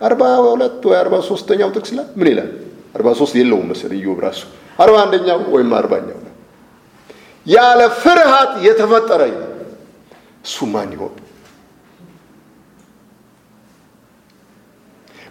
አርባ 0.00 0.22
ሁለት 0.46 0.82
ወይ 0.88 0.96
አርባ 1.02 1.14
ሶስተኛው 1.28 1.68
ጥቅስ 1.76 1.90
ላይ 1.98 2.06
ምን 2.18 2.28
ይላል? 2.32 2.50
አርባ 2.96 3.08
ሶስት 3.20 3.34
የለውም 3.40 3.66
መሰለኝ 3.72 3.98
ኢዮብ 4.02 4.18
ራሱ 4.26 4.40
አርባ 4.78 4.96
አንደኛው 5.04 5.38
ወይም 5.54 5.70
አርባኛው 5.80 6.18
ላይ 6.18 6.32
ያለ 7.46 7.80
ፍርሃት 8.02 8.52
የተፈጠረ 8.66 9.20
ይላል። 9.30 9.50
እሱ 10.44 10.66
ማን 10.72 10.90
ይሆን? 10.96 11.14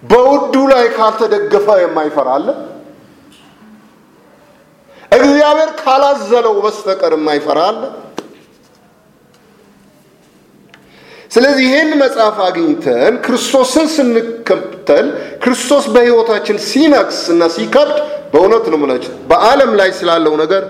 በውዱ 0.04 0.56
ላይ 0.72 0.86
ካልተደገፈ 0.96 1.68
የማይፈራ 1.82 2.30
አለ? 2.38 2.48
እግዚአብሔር 5.18 5.70
ካላዘለው 5.84 6.56
በስተቀር 6.64 7.14
የማይፈራ 7.18 7.60
አለ? 7.70 7.82
ስለዚህ 11.32 11.64
ይህን 11.68 11.92
መጽሐፍ 12.02 12.36
አግኝተን 12.48 13.14
ክርስቶስን 13.26 13.88
ስንከተል 13.94 15.08
ክርስቶስ 15.44 15.86
በሕይወታችን 15.94 16.58
ሲነግስ 16.68 17.20
እና 17.34 17.44
ሲከብድ 17.56 17.98
በእውነት 18.34 18.66
ነው 18.72 18.78
የምላችሁ 18.80 19.14
በዓለም 19.30 19.72
ላይ 19.80 19.90
ስላለው 20.00 20.34
ነገር 20.44 20.64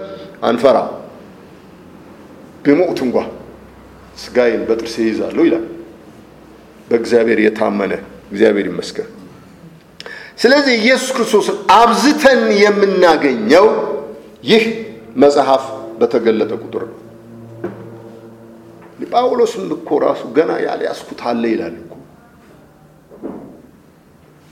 አንፈራ። 0.44 0.78
ብሞት 2.66 3.00
እንኳ 3.06 3.18
ስጋዬን 4.18 4.64
በጥርሴ 4.68 4.96
ይዛለሁ 5.08 5.44
ይላል 5.48 5.66
በእግዚአብሔር 6.90 7.40
የታመነ 7.44 7.94
እግዚአብሔር 8.32 8.68
ይመስገን። 8.72 9.10
ስለዚህ 10.42 10.74
ኢየሱስ 10.82 11.10
ክርስቶስን 11.16 11.58
አብዝተን 11.76 12.42
የምናገኘው 12.62 13.68
ይህ 14.44 14.64
መጽሐፍ 15.16 15.64
በተገለጠ 16.00 16.52
ቁጥር 16.64 16.84
ነው። 16.90 17.00
ጳውሎስም 19.14 19.64
እኮ 19.76 19.90
ራሱ 20.04 20.22
ገና 20.36 20.52
ያልያዝኩት 20.64 21.22
አለ 21.30 21.44
ይላል 21.52 21.76
እኮ 21.80 21.94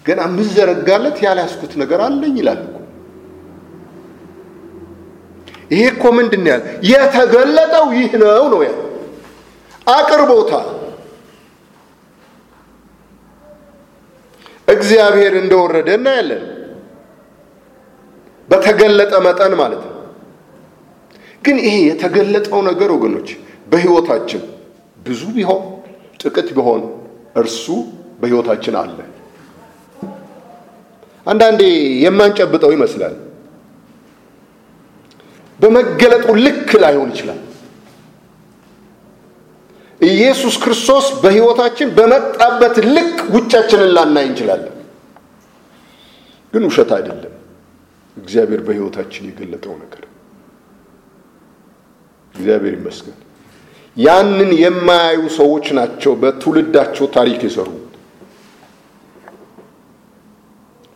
ገና 0.05 0.19
የምዘረጋለት 0.27 1.17
ያልያዝኩት 1.25 1.73
ነገር 1.81 1.99
አለኝ 2.05 2.35
ይላል 2.41 2.61
እኮ። 2.65 2.77
ይሄ 5.71 5.83
እኮ 5.91 6.03
ምንድን 6.17 6.45
ያለ 6.51 6.61
የተገለጠው 6.89 7.85
ይህ 7.97 8.13
ነው 8.21 8.45
ነው 8.53 8.61
ያለ 8.67 8.79
አቅርቦታል። 9.87 10.69
እግዚአብሔር 14.67 15.33
እንደወረደ 15.41 15.89
እናያለን። 15.97 16.43
በተገለጠ 18.49 19.13
መጠን 19.25 19.53
ማለት 19.61 19.81
ነው። 19.87 19.90
ግን 21.43 21.57
ይሄ 21.61 21.75
የተገለጠው 21.87 22.59
ነገር 22.69 22.89
ወገኖች 22.95 23.29
በሕይወታችን 23.67 24.41
ብዙ 24.99 25.21
ቢሆን 25.35 25.61
ጥቂት 26.21 26.49
ቢሆን 26.57 26.81
እርሱ 27.35 27.65
በሕይወታችን 28.21 28.75
አለ። 28.81 28.97
አንዳንዴ 31.27 31.61
የማንጨብጠው 32.03 32.71
ይመስላል። 32.75 33.15
በመገለጡ 35.59 36.27
ልክ 36.45 36.69
ላይሆን 36.83 37.09
ይችላል። 37.13 37.39
ኢየሱስ 40.01 40.55
ክርስቶስ 40.63 41.07
በሕይወታችን 41.23 41.89
በመጣበት 41.97 42.75
ልክ 42.95 43.17
ውጫችንን 43.35 43.91
ላናይ 43.95 44.25
እንችላለን። 44.29 44.75
ግን 46.53 46.63
ውሸት 46.69 46.91
አይደለም። 46.97 47.35
እግዚአብሔር 48.17 48.61
በሕይወታችን 48.67 49.27
የገለጠው 49.29 49.73
ነገር 49.83 50.03
እግዚአብሔር 52.35 52.73
ይመስገን። 52.77 53.17
ያንን 53.97 54.51
የማያዩ 54.61 55.21
ሰዎች 55.37 55.65
ናቸው 55.77 56.11
በትውልዳቸው 56.21 57.05
ታሪክ 57.15 57.39
የሰሩት። 57.47 57.77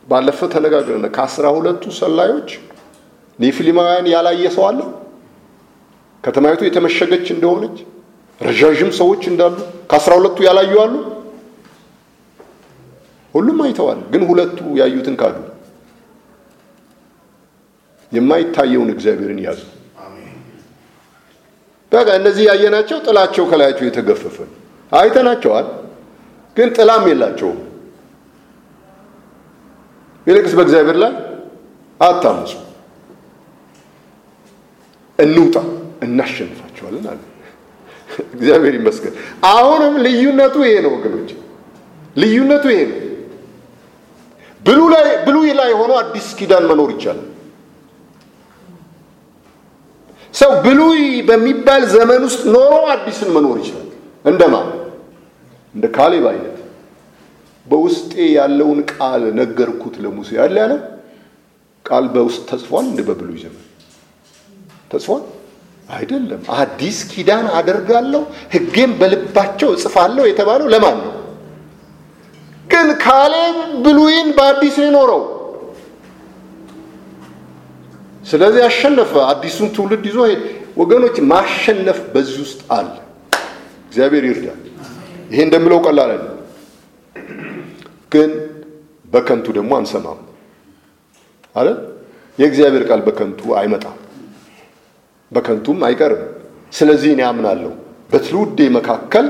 ባለፈ 0.07 0.39
ተነጋግረን 0.53 1.05
ከአስራ 1.15 1.45
ሁለቱ 1.55 1.83
ሰላዮች 1.99 2.49
ኔፊሊማውያን 3.39 4.07
ያላየ 4.13 4.45
ሰው 4.55 4.63
አለ? 4.67 4.79
ከተማይቱ 6.23 6.61
የተመሸገች 6.65 7.25
እንደሆነች 7.35 7.77
ረዣዥም 8.41 8.91
ሰዎች 8.99 9.23
እንዳሉ 9.31 9.55
ከአስራ 9.89 10.11
ሁለቱ 10.19 10.37
ያላዩ 10.47 10.73
አሉ? 10.83 10.93
ሁሉም 13.33 13.59
አይተዋል። 13.65 13.99
ግን 14.13 14.23
ሁለቱ 14.29 14.59
ያዩትን 14.79 15.15
ካዱ። 15.21 15.35
የማይታየውን 18.11 18.89
እግዚአብሔርን 18.93 19.39
ያዙ። 19.45 19.61
በቃ 21.91 22.07
እነዚህ 22.19 22.43
ያየናቸው 22.49 22.97
ጥላቸው 23.05 23.43
ከላያቸው 23.49 23.85
የተገፈፈ 23.87 24.37
አይተናቸዋል፣ 24.91 25.67
ግን 26.57 26.69
ጥላም 26.77 27.03
የላቸውም። 27.09 27.59
ይልቅስ 30.27 30.53
በእግዚአብሔር 30.57 30.97
ላይ 31.03 31.13
አታምፁ፣ 31.99 32.51
እንውጣ፣ 35.19 35.55
እናሸንፋቸዋለን 36.01 37.05
አለ። 37.11 37.21
እግዚአብሔር 38.29 38.73
ይመስገን። 38.79 39.13
አሁንም 39.51 39.93
ልዩነቱ 40.05 40.55
ይሄ 40.65 40.75
ነው 40.85 40.91
ወገኖች፣ 40.95 41.29
ልዩነቱ 42.15 42.65
ይሄ 42.73 42.81
ነው። 42.91 42.99
ብሉይ 45.27 45.47
ላይ 45.59 45.71
ሆኖ 45.79 45.91
አዲስ 46.01 46.27
ኪዳን 46.37 46.63
መኖር 46.69 46.89
ይቻላል። 46.95 47.27
ሰው 50.35 50.51
ብሉይ 50.65 50.99
በሚባል 51.27 51.83
ዘመን 51.93 52.21
ውስጥ 52.27 52.41
ኖሮ 52.55 52.73
አዲስን 52.93 53.29
መኖር 53.35 53.57
ይችላል። 53.61 53.87
እንደማን 54.25 54.67
እንደ 55.75 55.85
ካሌብ 55.95 56.25
አይነት 56.31 56.51
በውስጤ 57.67 58.11
ያለውን 58.37 58.79
ቃል 58.91 59.23
ነገርኩት 59.39 59.95
ለሙሴ 60.03 60.29
ያለ 60.39 60.55
ያለው 60.63 60.79
ቃል 61.85 62.05
በውስጥ 62.13 62.41
ተጽፏል። 62.49 62.85
እንደ 62.89 63.01
በብሉይ 63.07 63.39
ዘመን 63.43 63.63
ተጽፏል 64.91 65.23
አይደለም። 65.89 66.41
አዲስ 66.57 66.97
ኪዳን 67.11 67.45
አደርጋለሁ 67.57 68.21
ሕጌም 68.53 68.91
በልባቸው 68.99 69.69
እጽፋለሁ 69.75 70.23
የተባለው 70.27 70.67
ለማን 70.73 70.97
ነው? 71.03 71.13
ግን 72.65 72.87
ካሌብ 73.03 73.55
ብሉይን 73.85 74.29
በአዲስ 74.37 74.75
የኖረው። 74.81 75.23
ስለዚህ 78.25 78.61
አሸነፈ። 78.67 79.11
አዲሱን 79.31 79.69
ትውልድ 79.75 80.03
ይዞ 80.09 80.17
ወገኖች 80.77 81.17
ማሸነፍ 81.31 81.99
በዚህ 82.13 82.37
ውስጥ 82.43 82.61
አለ። 82.75 82.87
እግዚአብሔር 83.87 84.23
ይርዳል። 84.29 84.61
ይሄ 85.31 85.39
እንደምለው 85.47 85.79
ቀላል 85.85 85.99
አይደለም፣ 86.07 86.31
ግን 88.11 88.31
በከንቱ 89.05 89.45
ደግሞ 89.57 89.71
አንሰማም 89.79 90.19
አለ። 91.55 91.67
የእግዚአብሔር 92.39 92.83
ቃል 92.89 93.01
በከንቱ 93.07 93.41
አይመጣም፣ 93.59 93.97
በከንቱም 95.31 95.77
አይቀርም። 95.87 96.23
ስለዚህ 96.73 97.09
እኔ 97.15 97.21
አምናለሁ 97.29 97.71
በትውልዴ 98.11 98.59
መካከል 98.75 99.27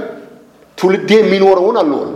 ትውልዴ 0.78 1.10
የሚኖረውን 1.20 1.76
አልኖርም። 1.82 2.16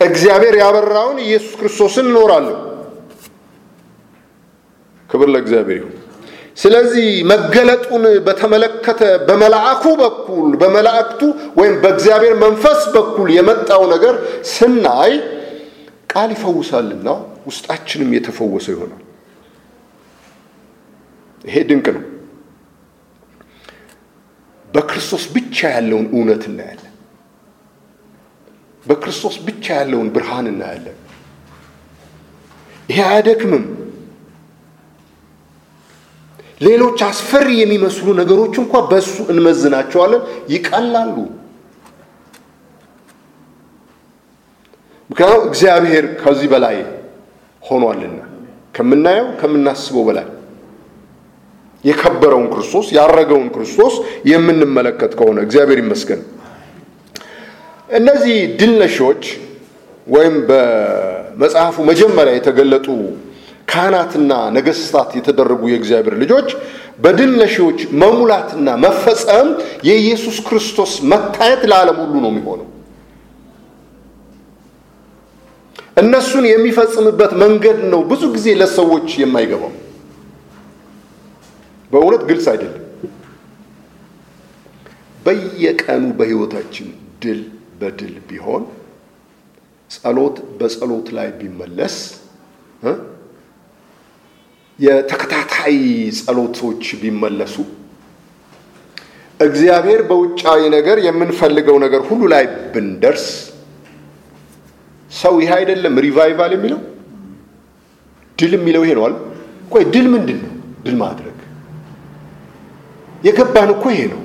እግዚአብሔር 0.00 0.54
ያበራውን 0.60 1.18
ኢየሱስ 1.24 1.52
ክርስቶስን 1.60 2.06
እኖራለሁ። 2.10 2.56
ክብር 5.10 5.28
ለእግዚአብሔር 5.34 5.78
ይሁን። 5.80 5.96
ስለዚህ 6.56 7.08
መገለጡን 7.30 8.04
በተመለከተ 8.26 9.02
በመልአኩ 9.28 9.84
በኩል 10.00 10.48
በመላእክቱ 10.62 11.20
ወይም 11.58 11.74
በእግዚአብሔር 11.82 12.34
መንፈስ 12.42 12.80
በኩል 12.94 13.28
የመጣው 13.36 13.82
ነገር 13.92 14.14
ስናይ 14.52 15.12
ቃል 16.10 16.30
ይፈውሳልና 16.34 17.08
ውስጣችንም 17.46 18.10
የተፈወሰ 18.16 18.66
ይሆናል። 18.74 19.02
ይሄ 21.44 21.56
ድንቅ 21.68 21.86
ነው። 21.96 22.04
በክርስቶስ 24.68 25.24
ብቻ 25.36 25.56
ያለውን 25.74 26.06
እውነት 26.14 26.42
እናያለን። 26.50 26.86
በክርስቶስ 28.86 29.36
ብቻ 29.46 29.64
ያለውን 29.78 30.08
ብርሃን 30.14 30.46
እናያለን። 30.52 30.98
ይሄ 32.88 32.98
አያደክምም። 33.08 33.64
ሌሎች 36.60 36.98
አስፈሪ 37.06 37.48
የሚመስሉ 37.58 38.06
ነገሮች 38.18 38.54
እንኳ 38.62 38.74
በእሱ 38.90 39.14
እንመዝናቸዋለን፣ 39.32 40.22
ይቀላሉ። 40.54 41.16
ምክንያቱም 45.10 45.46
እግዚአብሔር 45.48 46.04
ከዚህ 46.20 46.48
በላይ 46.52 46.76
ሆኗልና 47.62 48.18
ከምናየው 48.74 49.26
ከምናስበው 49.40 50.04
በላይ 50.08 50.26
የከበረውን 51.84 52.46
ክርስቶስ 52.52 52.86
ያረገውን 52.96 53.48
ክርስቶስ 53.54 53.94
የምንመለከት 54.30 55.12
ከሆነ 55.18 55.38
እግዚአብሔር 55.46 55.78
ይመስገን። 55.82 56.20
እነዚህ 57.90 58.36
ድል 58.60 58.80
ወይም 60.06 60.34
በመጽሐፉ 60.48 61.76
መጀመሪያ 61.84 62.32
የተገለጡ 62.36 62.86
ካህናትና 63.70 64.32
ነገስታት 64.56 65.10
የተደረጉ 65.18 65.62
የእግዚአብሔር 65.70 66.14
ልጆች 66.22 66.48
በድል 66.98 67.30
ነሺዎች 67.42 67.80
መሙላትና 68.02 68.68
መፈጸም 68.84 69.48
የኢየሱስ 69.88 70.38
ክርስቶስ 70.46 70.92
መታየት 71.12 71.62
ለዓለም 71.70 71.98
ሁሉ 72.02 72.14
ነው 72.24 72.30
የሚሆነው። 72.32 72.66
እነሱን 76.00 76.44
የሚፈጽምበት 76.48 77.32
መንገድ 77.42 77.78
ነው 77.92 78.00
ብዙ 78.10 78.22
ጊዜ 78.34 78.48
ለሰዎች 78.60 79.08
የማይገባው። 79.22 79.72
በእውነት 81.90 82.22
ግልጽ 82.28 82.46
አይደለም። 82.52 82.84
በየቀኑ 85.26 86.04
በህይወታችን 86.18 86.88
ድል 87.22 87.40
በድል 87.80 88.14
ቢሆን 88.28 88.62
ጸሎት 89.90 90.36
በጸሎት 90.58 91.08
ላይ 91.16 91.28
ቢመለስ 91.38 91.96
የተከታታይ 94.80 95.78
ጸሎቶች 96.18 96.82
ቢመለሱ 97.00 97.54
እግዚአብሔር 99.40 100.00
በውጫዊ 100.08 100.60
ነገር 100.76 100.96
የምንፈልገው 101.06 101.76
ነገር 101.84 102.00
ሁሉ 102.08 102.22
ላይ 102.32 102.44
ብንደርስ 102.72 103.26
ሰው 105.10 105.34
ይህ 105.42 105.50
አይደለም 105.56 105.94
ሪቫይቫል 106.06 106.52
የሚለው 106.56 106.80
ድል 108.38 108.52
የሚለው 108.56 108.82
ይሄ 108.86 108.92
ነዋል። 108.98 109.14
ቆይ 109.72 109.84
ድል 109.94 110.06
ምንድን 110.14 110.38
ነው? 110.44 110.52
ድል 110.84 110.96
ማድረግ 111.02 111.36
የገባን 113.24 113.70
እኮ 113.74 113.84
ይሄ 113.94 114.02
ነው 114.12 114.20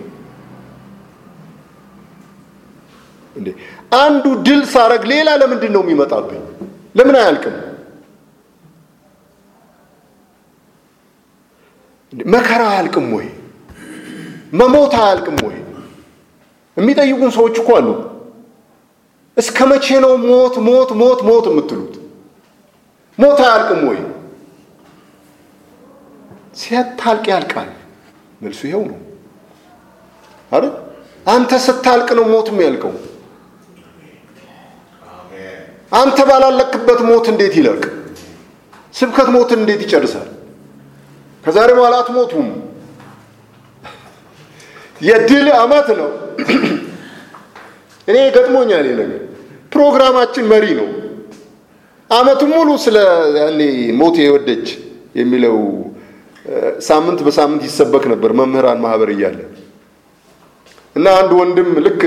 አንዱ 3.98 4.26
ድል 4.46 4.62
ሳረግ 4.74 5.04
ሌላ 5.12 5.30
ለምንድን 5.42 5.72
ነው 5.76 5.82
የሚመጣብኝ? 5.84 6.42
ለምን 6.96 7.16
አያልቅም? 7.22 7.56
መከራ 12.26 12.62
አያልቅም 12.72 13.08
ወይ? 13.14 13.28
መሞት 14.54 14.94
አያልቅም 14.96 15.38
ወይ? 15.48 15.58
የሚጠይቁን 16.78 17.32
ሰዎች 17.32 17.56
እኮ 17.60 17.70
አሉ። 17.76 17.88
እስከ 19.38 19.58
መቼ 19.66 19.86
ነው 20.00 20.14
ሞት 20.24 20.56
ሞት 20.60 20.90
ሞት 20.94 21.20
ሞት 21.24 21.46
የምትሉት? 21.48 21.94
ሞት 23.18 23.40
አያልቅም 23.40 23.82
ወይ? 23.90 24.00
ሲያታልቅ 26.56 27.26
ያልቃል። 27.28 27.70
መልሱ 28.42 28.62
ይኸው 28.68 28.84
ነው 28.86 29.00
አይደል? 30.52 30.74
አንተ 31.28 31.52
ስታልቅ 31.60 32.10
ነው 32.14 32.26
ሞት 32.26 32.48
የሚያልቀው። 32.52 32.94
አንተ 35.92 36.18
ባላለክበት 36.30 37.00
ሞት 37.02 37.26
እንዴት 37.28 37.54
ይለቅ? 37.60 37.82
ስብከት 38.94 39.28
ሞትን 39.28 39.60
እንዴት 39.60 39.82
ይጨርሳል? 39.82 40.28
ከዛሬ 41.46 41.70
በኋላ 41.78 41.96
አትሞቱም። 42.02 42.48
የድል 45.02 45.48
ዓመት 45.60 45.88
ነው። 46.00 46.10
እኔ 48.08 48.18
ገጥሞኛል 48.36 48.88
ነገር 48.94 49.22
ፕሮግራማችን 49.72 50.46
መሪ 50.52 50.66
ነው። 50.80 50.88
ዓመቱን 52.10 52.52
ሙሉ 52.54 52.70
ስለ 52.84 52.98
ያኔ 53.38 53.62
ሞት 54.00 54.16
የወደች 54.24 54.68
የሚለው 55.16 55.58
ሳምንት 56.88 57.20
በሳምንት 57.26 57.64
ይሰበክ 57.68 58.04
ነበር 58.12 58.32
መምህራን 58.40 58.80
ማህበር 58.84 59.10
እያለ 59.14 59.40
እና 60.96 61.06
አንድ 61.20 61.32
ወንድም 61.40 61.70
ልክ 61.86 62.02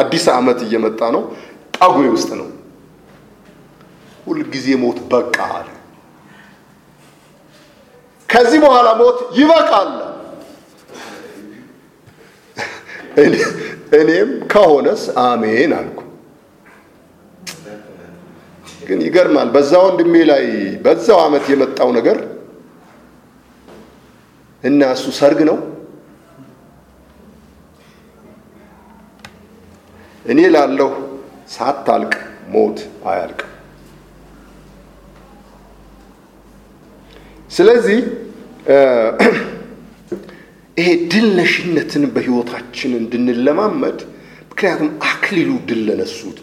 አዲስ 0.00 0.24
ዓመት 0.34 0.58
እየመጣ 0.66 1.00
ነው፣ 1.14 1.22
ጳጉሜ 1.76 2.06
ውስጥ 2.14 2.30
ነው። 2.40 2.48
ሁልጊዜ 4.26 4.66
ሞት 4.82 4.98
በቃ 5.12 5.36
አለ። 5.54 5.68
ከዚህ 8.30 8.58
በኋላ 8.64 8.88
ሞት 9.00 9.18
ይበቃል። 9.38 9.90
እኔም 14.00 14.30
ከሆነስ 14.52 15.02
አሜን 15.22 15.72
አልኩ። 15.78 15.98
ግን 18.82 19.00
ይገርማል። 19.06 19.48
በዛ 19.54 19.72
ወንድሜ 19.84 20.14
ላይ 20.30 20.44
በዛው 20.84 21.18
ዓመት 21.24 21.44
የመጣው 21.52 21.90
ነገር 21.98 22.18
እና 24.64 24.80
እሱ 24.94 25.04
ሰርግ 25.18 25.40
ነው። 25.50 25.58
እኔ 30.24 30.40
ላለሁ 30.54 30.90
ሳታልቅ 31.48 32.12
ሞት 32.52 32.78
አያልቅም። 33.10 33.46
ስለዚህ 37.50 38.00
ይሄ 40.76 40.88
ድል 41.12 41.28
በህይወታችን 42.14 42.92
እንድንለማመድ 43.00 43.98
ምክንያቱም 44.50 44.90
አክሊሉ 45.08 45.50
ድል 45.68 45.80
ለነሱት 45.88 46.38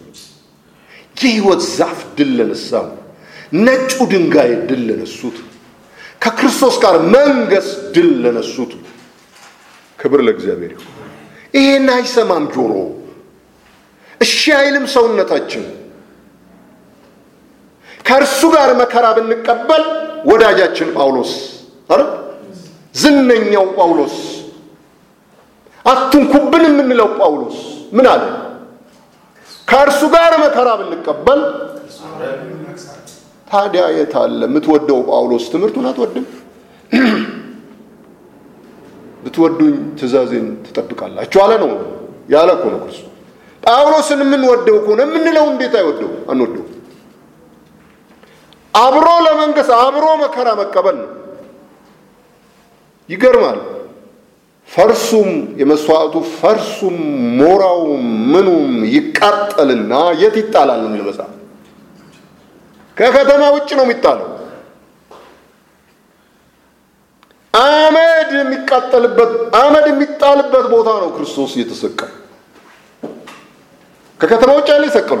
የህይወት 1.22 1.62
ዛፍ 1.70 1.98
ድል 2.18 2.30
ለነሳው 2.38 2.86
ነጩ 3.64 3.92
ድንጋይ 4.12 4.52
ድል 4.68 4.82
ለነሱት 4.88 5.36
ከክርስቶስ 6.22 6.76
ጋር 6.84 6.94
መንገስ 7.14 7.66
ድል 7.94 8.10
ለነሱት 8.24 8.72
ክብር 9.98 10.20
ለእግዚአብሔር 10.26 10.72
ይሁን። 10.74 10.94
ይሄን 11.54 11.86
አይሰማም 11.94 12.44
ጆሮ፣ 12.54 12.72
እሺ 14.20 14.38
አይልም 14.58 14.86
ሰውነታችን። 14.94 15.64
ከእርሱ 18.06 18.40
ጋር 18.54 18.70
መከራ 18.80 19.06
ብንቀበል 19.16 19.84
ወዳጃችን 20.30 20.88
ጳውሎስ 20.96 21.32
አረ 21.90 22.00
ዝነኛው 22.98 23.64
ጳውሎስ 23.76 24.16
አትንኩብን 25.84 26.62
የምንለው 26.68 27.08
ጳውሎስ 27.18 27.58
ምን 27.96 28.06
አለ? 28.12 28.22
ከእርሱ 29.68 30.00
ጋር 30.14 30.32
መከራ 30.42 30.68
ብንቀበል 30.80 31.40
ታዲያ 33.48 33.82
የት 33.96 34.14
አለ 34.20 34.40
የምትወደው 34.46 34.98
ጳውሎስ? 35.08 35.44
ትምህርቱን 35.52 35.86
አትወድም? 35.90 36.24
ብትወዱኝ 39.22 39.76
ትእዛዜን 39.98 40.46
ትጠብቃላችሁ 40.66 41.38
አለ 41.44 41.52
ነው 41.62 41.70
ያለ 42.28 42.48
እኮ 42.56 42.64
ነው 42.74 42.80
ክርስቶስ። 42.82 43.04
ጳውሎስን 43.62 44.20
የምንወደው 44.24 44.76
ከሆነ 44.84 45.00
የምንለው 45.06 45.46
እንዴት 45.52 45.74
አይወደው 45.80 46.10
አንወደው? 46.30 46.64
አብሮ 48.74 49.06
ለመንገስ 49.26 49.68
አብሮ 49.78 50.04
መከራ 50.22 50.48
መቀበል 50.60 50.96
ነው። 51.02 51.08
ይገርማል። 53.08 53.58
ፈርሱም 54.68 55.28
የመስዋዕቱ 55.60 56.14
ፈርሱም 56.34 56.96
ሞራው 57.38 57.80
ምኑም 58.32 58.66
ይቃጠልና 58.94 59.92
የት 60.22 60.34
ይጣላል 60.40 60.80
ነው 60.82 60.88
የሚለው 60.90 61.06
መጽሐፍ። 61.10 61.32
ከከተማ 62.96 63.42
ውጭ 63.56 63.70
ነው 63.78 63.84
የሚጣለው። 63.86 64.28
አመድ 67.54 68.30
የሚቃጠልበት 68.36 69.30
አመድ 69.60 69.86
የሚጣልበት 69.90 70.66
ቦታ 70.72 70.88
ነው 71.02 71.10
ክርስቶስ 71.16 71.52
እየተሰቀለ 71.56 72.10
ከከተማ 74.20 74.50
ውጭ 74.58 74.68
ያለ 74.72 74.84
ይሰቀሉ። 74.88 75.20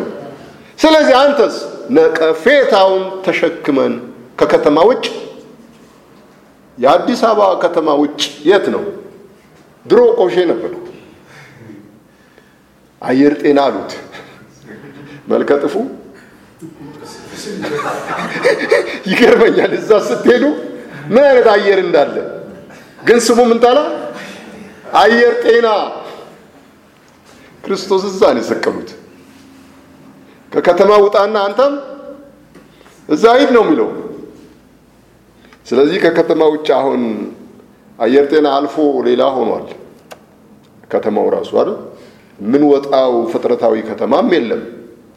ስለዚህ 0.78 1.14
አንተስ 1.22 1.54
ነቀፌታውን 1.96 3.02
ተሸክመን 3.24 3.92
ከከተማ 4.38 4.78
ውጭ 4.90 5.04
የአዲስ 6.78 7.20
አበባ 7.28 7.40
ከተማ 7.62 7.88
ውጭ 8.00 8.20
የት 8.48 8.66
ነው? 8.74 8.82
ድሮ 9.86 10.00
ቆሼ 10.18 10.36
ነበር። 10.50 10.72
አየር 13.02 13.34
ጤና 13.40 13.58
አሉት። 13.66 13.92
መልከጥፉ 15.28 15.74
ይገርመኛል። 19.10 19.72
እዛ 19.78 19.90
ስትሄዱ 20.08 20.44
ምን 21.12 21.24
አይነት 21.28 21.46
አየር 21.54 21.78
እንዳለ 21.84 22.14
ግን 23.00 23.18
ስሙ 23.26 23.38
ምን 23.50 23.58
ታላ 23.64 23.78
አየር 25.02 25.34
ጤና 25.44 25.68
ክርስቶስ 27.64 28.02
እዛ 28.10 28.22
ነው 28.34 28.42
የሰቀሉት። 28.42 28.90
ከከተማ 30.52 30.90
ውጣና 31.04 31.36
አንተም 31.46 31.72
እዛ 33.08 33.24
ሂድ 33.40 33.50
ነው 33.56 33.62
የሚለው። 33.64 33.88
ስለዚህ 35.68 35.98
ከከተማ 36.04 36.42
ውጭ 36.52 36.68
አሁን 36.78 37.02
አየር 37.98 38.26
ጤና 38.32 38.48
አልፎ 38.58 38.76
ሌላ 39.08 39.22
ሆኗል 39.36 39.66
ከተማው 40.90 41.26
ራሱ 41.36 41.50
አይደል። 41.60 41.78
የምንወጣው 42.38 43.14
ፍጥረታዊ 43.32 43.74
ከተማም 43.88 44.28
የለም፣ 44.36 44.62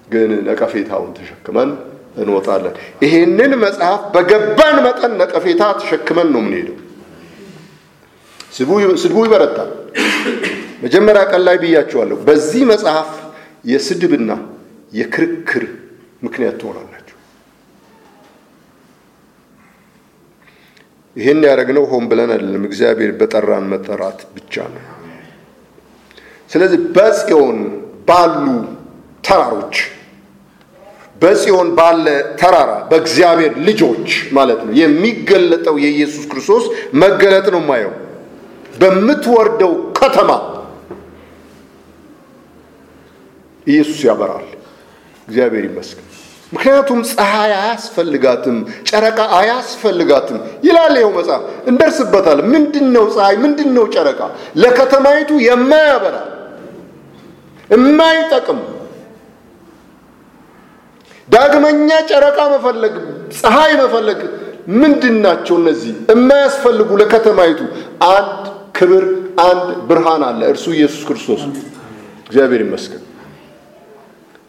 ግን 0.10 0.32
ነቀፌታውን 0.48 1.12
ተሸክመን 1.18 1.70
እንወጣለን። 2.18 2.74
ይሄንን 3.04 3.52
መጽሐፍ 3.64 4.02
በገባን 4.16 4.78
መጠን 4.88 5.14
ነቀፌታ 5.22 5.62
ተሸክመን 5.82 6.30
ነው 6.34 6.42
የምንሄደው። 6.44 6.78
ስድቡ 8.98 9.20
ይበረታል። 9.26 9.70
መጀመሪያ 10.84 11.22
ቀን 11.32 11.42
ላይ 11.48 11.56
ብያቸዋለሁ። 11.64 12.18
በዚህ 12.28 12.64
መጽሐፍ 12.72 13.10
የስድብና 13.66 14.32
የክርክር 14.94 15.64
ምክንያት 16.22 16.56
ትሆናላችሁ። 16.62 16.90
ይህን 21.15 21.39
ያደረግነው 21.45 21.86
ሆን 21.91 22.04
ብለን 22.10 22.30
አይደለም፣ 22.36 22.63
እግዚአብሔር 22.67 23.12
በጠራን 23.19 23.65
መጠራት 23.71 24.19
ብቻ 24.36 24.54
ነው። 24.74 24.84
ስለዚህ 26.52 26.80
በጽዮን 26.95 27.58
ባሉ 28.08 28.45
ተራሮች 29.24 29.76
በጽዮን 31.21 31.67
ባለ 31.78 32.06
ተራራ 32.39 32.71
በእግዚአብሔር 32.89 33.54
ልጆች 33.67 34.08
ማለት 34.38 34.60
ነው 34.65 34.74
የሚገለጠው 34.80 35.76
የኢየሱስ 35.84 36.24
ክርስቶስ 36.32 36.63
መገለጥ 37.02 37.45
ነው 37.54 37.62
የማየው። 37.63 37.93
በምትወርደው 38.80 39.71
ከተማ 40.00 40.30
ኢየሱስ 43.67 44.00
ያበራል። 44.08 44.47
እግዚአብሔር 45.28 45.65
ይመስገን። 45.69 46.08
ምክንያቱም 46.52 47.00
ፀሐይ 47.12 47.52
አያስፈልጋትም፣ 47.58 48.58
ጨረቃ 48.90 49.20
አያስፈልጋትም 49.38 50.38
ይላል 50.66 50.96
ይኸው 50.98 51.12
መጽሐፍ። 51.18 51.42
እንደርስበታል። 51.72 52.40
ምንድን 52.54 52.86
ነው 52.96 53.06
ፀሐይ? 53.14 53.36
ምንድን 53.44 53.70
ነው 53.78 53.86
ጨረቃ? 53.96 54.20
ለከተማይቱ 54.62 55.32
የማያበራ 55.48 56.18
የማይጠቅም 57.70 58.60
ዳግመኛ 61.28 61.90
ጨረቃ 62.10 62.40
መፈለግ፣ 62.54 62.96
ፀሐይ 63.40 63.74
መፈለግ 63.82 64.20
ምንድን 64.82 65.16
ናቸው 65.26 65.56
እነዚህ? 65.62 65.94
የማያስፈልጉ 66.12 66.90
ለከተማይቱ 67.02 67.60
አንድ 68.10 68.42
ክብር፣ 68.78 69.06
አንድ 69.46 69.68
ብርሃን 69.90 70.24
አለ። 70.30 70.42
እርሱ 70.52 70.66
ኢየሱስ 70.78 71.02
ክርስቶስ። 71.08 71.42
እግዚአብሔር 72.28 72.62
ይመስገን። 72.66 73.04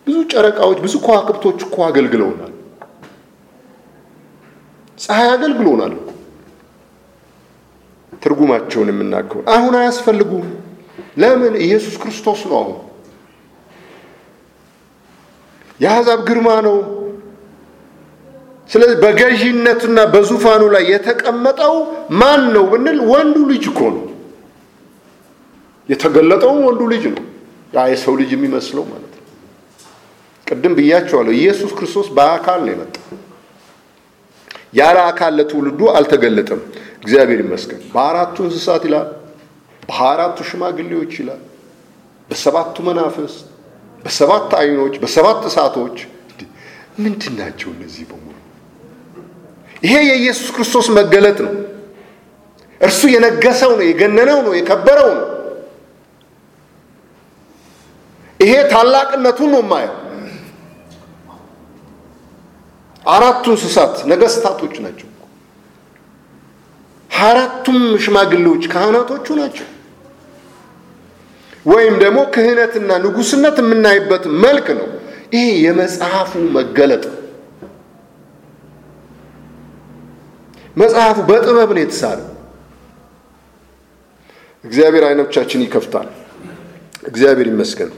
ብዙ 0.06 0.16
ጨረቃዎች፣ 0.32 0.78
ብዙ 0.84 0.94
ከዋክብቶች 1.04 1.58
እኮ 1.66 1.76
አገልግለውናል። 1.88 2.52
ፀሐይ 4.98 5.28
አገልግሎናል። 5.34 5.94
ትርጉማቸውን 8.22 8.88
የምናገው 8.92 9.40
አሁን 9.54 9.74
አያስፈልጉም። 9.78 10.44
ለምን? 11.18 11.54
ኢየሱስ 11.64 11.94
ክርስቶስ 12.02 12.40
ነው 12.50 12.56
አሁን 12.60 12.76
የአሕዛብ 15.80 16.20
ግርማ 16.28 16.48
ነው። 16.66 16.76
ስለዚህ 18.70 18.96
በገዢነትና 19.02 19.98
በዙፋኑ 20.12 20.62
ላይ 20.74 20.84
የተቀመጠው 20.92 21.74
ማን 22.20 22.42
ነው 22.54 22.64
ብንል 22.72 22.98
ወንዱ 23.10 23.36
ልጅ 23.50 23.64
እኮ 23.70 23.80
ነው። 23.96 24.04
የተገለጠውም 25.88 26.60
ወንዱ 26.66 26.82
ልጅ 26.92 27.04
ነው። 27.14 27.24
ያ 27.72 27.86
የሰው 27.92 28.14
ልጅ 28.20 28.30
የሚመስለው 28.36 28.84
ማለት 28.84 29.01
ቅድም 30.46 30.72
ብያቸዋለሁ። 30.78 31.32
ኢየሱስ 31.38 31.70
ክርስቶስ 31.76 32.08
በአካል 32.16 32.60
ነው 32.64 32.72
የመጣው። 32.74 33.04
ያለ 34.74 34.96
አካል 35.10 35.32
ለትውልዱ 35.38 35.80
አልተገለጠም። 35.96 36.60
እግዚአብሔር 37.02 37.40
ይመስገን። 37.44 37.80
በአራቱ 37.94 38.36
እንስሳት 38.46 38.82
ይላል፣ 38.88 39.08
በአራቱ 39.82 40.36
ሽማግሌዎች 40.50 41.12
ይላል፣ 41.20 41.40
በሰባቱ 42.30 42.76
መናፍስት 42.86 43.38
በሰባት 44.04 44.50
አይኖች 44.60 44.94
በሰባት 45.02 45.40
እሳቶች 45.48 45.96
ምንድን 46.98 47.34
ናቸው 47.40 47.68
እነዚህ 47.74 48.04
በሙሉ? 48.08 48.34
ይሄ 49.82 49.94
የኢየሱስ 50.08 50.48
ክርስቶስ 50.54 50.86
መገለጥ 50.96 51.38
ነው። 51.46 51.54
እርሱ 52.80 53.00
የነገሰው 53.14 53.72
ነው፣ 53.78 53.84
የገነነው 53.88 54.38
ነው፣ 54.46 54.52
የከበረው 54.58 55.10
ነው። 55.12 55.28
ይሄ 58.40 58.54
ታላቅነቱን 58.72 59.50
ነው 59.54 59.60
የማየው። 59.64 59.96
አራቱ 63.04 63.44
እንስሳት 63.54 63.94
ነገስታቶች 64.10 64.74
ናቸው። 64.84 65.08
አራቱም 67.10 67.80
ሽማግሌዎች 68.04 68.64
ካህናቶቹ 68.72 69.26
ናቸው። 69.40 69.66
ወይም 71.66 71.94
ደግሞ 72.02 72.18
ክህነትና 72.34 72.90
ንጉስነት 73.04 73.56
የምናይበት 73.62 74.24
መልክ 74.44 74.68
ነው። 74.78 74.88
ይሄ 75.34 75.44
የመጽሐፉ 75.64 76.40
መገለጥ 76.56 77.04
መጽሐፉ 80.76 81.18
በጥበብ 81.28 81.70
ነው 81.76 81.82
የተሳለው። 81.82 82.28
እግዚአብሔር 84.64 85.04
አይኖቻችን 85.08 85.64
ይከፍታል። 85.64 86.08
እግዚአብሔር 87.04 87.48
ይመስገን። 87.52 87.90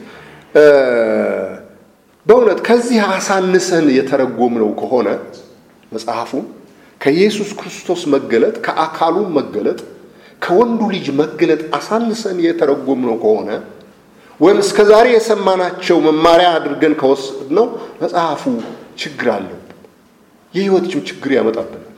በእውነት 2.27 2.61
ከዚህ 2.67 3.01
አሳንሰን 3.09 3.87
የተረጎምነው 3.97 4.71
ከሆነ 4.81 5.09
መጽሐፉ 5.93 6.31
ከኢየሱስ 7.01 7.51
ክርስቶስ 7.59 8.03
መገለጥ 8.15 8.55
ከአካሉ 8.67 9.17
መገለጥ 9.39 9.81
ከወንዱ 10.43 10.81
ልጅ 10.95 11.07
መገለጥ 11.21 11.63
አሳንሰን 11.79 12.39
የተረጎምነው 12.47 13.17
ከሆነ 13.23 13.51
ወይም 14.41 14.59
እስከ 14.63 14.79
ዛሬ 14.91 15.07
የሰማናቸው 15.15 15.99
መማሪያ 16.07 16.49
አድርገን 16.57 16.95
ከወሰድነው 17.01 17.67
መጽሐፉ 18.01 18.43
ችግር 19.03 19.29
አለው። 19.35 19.59
የህይወትም 20.55 21.03
ችግር 21.09 21.31
ያመጣብናል። 21.37 21.91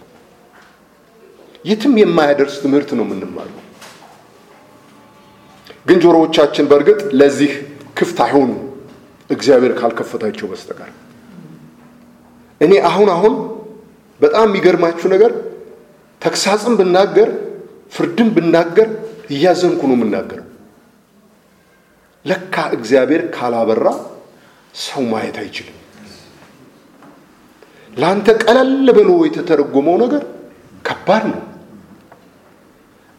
የትም 1.64 1.94
የማያደርስ 2.00 2.56
ትምህርት 2.62 2.90
ነው 2.98 3.04
የምንማረው። 3.06 3.62
ግን 5.88 5.98
ጆሮዎቻችን 6.04 6.68
በእርግጥ 6.70 7.00
ለዚህ 7.20 7.52
ክፍት 7.98 8.18
አይሆኑ 8.24 8.50
እግዚአብሔር 9.30 9.72
ካልከፈታቸው 9.80 10.46
በስተቀር። 10.50 10.90
እኔ 12.60 12.72
አሁን 12.90 13.08
አሁን 13.16 13.34
በጣም 14.20 14.46
የሚገርማችሁ 14.48 15.06
ነገር 15.14 15.32
ተግሳጽም 16.22 16.74
ብናገር 16.80 17.30
ፍርድም 17.92 18.28
ብናገር 18.36 18.88
እያዘንኩ 19.30 19.80
ነው 19.90 19.96
የምናገረው። 19.98 20.46
ለካ 22.24 22.54
እግዚአብሔር 22.76 23.22
ካላበራ 23.34 23.88
ሰው 24.80 25.02
ማየት 25.10 25.36
አይችልም። 25.42 25.76
ለአንተ 27.96 28.28
ቀለል 28.42 28.72
ብሎ 28.96 29.10
የተተረጎመው 29.26 29.96
ነገር 30.04 30.22
ከባድ 30.84 31.24
ነው። 31.30 31.42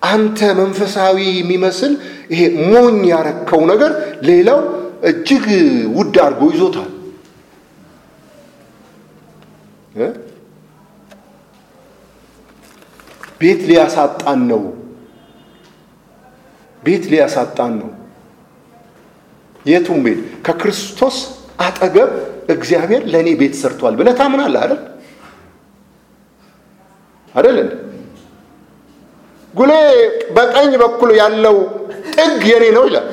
አንተ 0.02 0.40
መንፈሳዊ 0.60 1.18
የሚመስል 1.38 1.94
ይሄ 2.32 2.42
ሞኝ 2.66 2.98
ያረከው 3.12 3.62
ነገር 3.72 3.92
ሌላው 4.30 4.60
እጅግ 5.04 5.46
ውድ 5.96 6.16
አድርጎ 6.26 6.42
ይዞታል። 6.54 6.92
ቤት 13.42 13.62
ሊያሳጣን 13.70 14.40
ነው። 14.52 14.62
ቤት 16.84 17.04
ሊያሳጣን 17.12 17.74
ነው። 17.82 17.90
የቱም 19.66 20.00
ቤት 20.06 20.20
ከክርስቶስ 20.46 21.18
አጠገብ 21.60 22.12
እግዚአብሔር 22.50 23.04
ለእኔ 23.14 23.30
ቤት 23.42 23.54
ሰርቷል 23.62 23.96
ብለህ 24.00 24.16
ታምናለህ 24.20 24.62
አይደል? 24.64 24.82
አይደል? 27.36 27.58
ጉሌ 29.54 29.72
በቀኝ 30.36 30.72
በኩል 30.82 31.10
ያለው 31.20 31.58
ጥግ 32.16 32.44
የኔ 32.52 32.66
ነው 32.78 32.84
ይላል። 32.88 33.08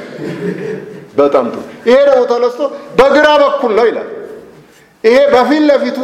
በጣም 1.14 1.44
ጥሩ። 1.52 1.60
ይሄ 1.86 1.96
ደግሞ 2.08 2.22
ተነስቶ 2.30 2.60
በግራ 2.98 3.26
በኩል 3.42 3.72
ነው 3.78 3.86
ይላል። 3.90 4.08
ይሄ 5.04 5.16
በፊት 5.32 5.62
ለፊቱ 5.70 5.98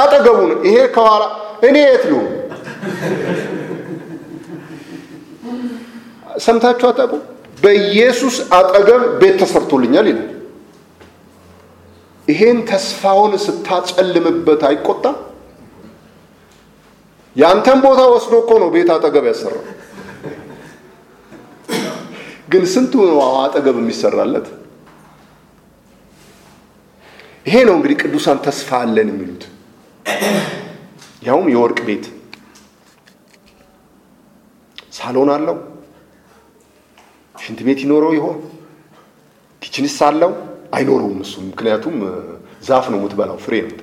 አጠገቡ 0.00 0.38
ነው። 0.50 0.58
ይሄ 0.68 0.76
ከኋላ 0.94 1.22
እኔ 1.62 1.76
የት 1.84 2.04
ልሁን? 2.10 2.26
ሰምታችሁ 6.38 6.86
አታውቁ? 6.88 7.12
በኢየሱስ 7.62 8.36
አጠገብ 8.52 9.02
ቤት 9.20 9.36
ተሰርቶልኛል 9.42 10.06
ይላል። 10.10 10.30
ይሄን 12.28 12.58
ተስፋውን 12.68 13.32
ስታጨልምበት 13.44 14.62
አይቆጣም? 14.68 15.16
ያንተን 17.36 17.78
ቦታ 17.84 18.00
ወስዶ 18.12 18.32
እኮ 18.42 18.50
ነው 18.62 18.68
ቤት 18.74 18.88
አጠገብ 18.94 19.24
ያሰራው። 19.30 19.62
ግን 22.56 22.66
ስንቱ 22.72 22.92
ነው 23.08 23.18
አጠገብ 23.38 23.76
የሚሰራለት? 23.80 24.46
ይሄ 27.46 27.56
ነው 27.68 27.74
እንግዲህ 27.78 27.96
ቅዱሳን 28.02 28.38
ተስፋ 28.46 28.68
አለን 28.84 29.08
የሚሉት። 29.12 29.42
ያውም 31.26 31.46
የወርቅ 31.52 31.78
ቤት 31.88 32.04
ሳሎን 34.96 35.30
አለው። 35.34 35.56
ሽንት 37.34 37.60
ቤት 37.66 37.78
ይኖረው 37.84 38.12
ይሆን? 38.18 38.38
kitchen 39.62 39.90
ስ 39.90 39.98
አለው? 40.08 40.32
አይኖረውም 40.76 41.20
እሱ። 41.24 41.34
ምክንያቱም 41.50 41.96
ዛፍ 42.68 42.86
ነው 42.92 42.98
የምትበላው 43.00 43.38
ፍሬ 43.44 43.54
ነው 43.64 43.74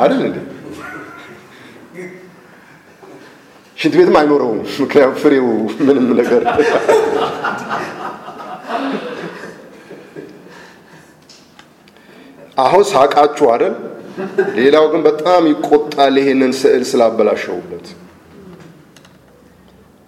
አይደል 0.00 0.20
እንዴ 0.26 0.38
ሽንት 3.80 3.94
ቤትም 3.98 4.16
አይኖረውም። 4.20 4.58
ምክንያቱም 4.82 5.16
ፍሬው 5.22 5.46
ምንም 5.86 6.06
ነገር 6.18 6.42
አሁን 12.58 12.82
ሳቃችሁ 12.84 13.46
አይደል? 13.52 13.74
ሌላው 14.58 14.84
ግን 14.92 15.00
በጣም 15.02 15.42
ይቆጣል 15.50 16.14
ይሄንን 16.20 16.52
ስዕል 16.60 16.82
ስላበላሸውበት 16.90 17.86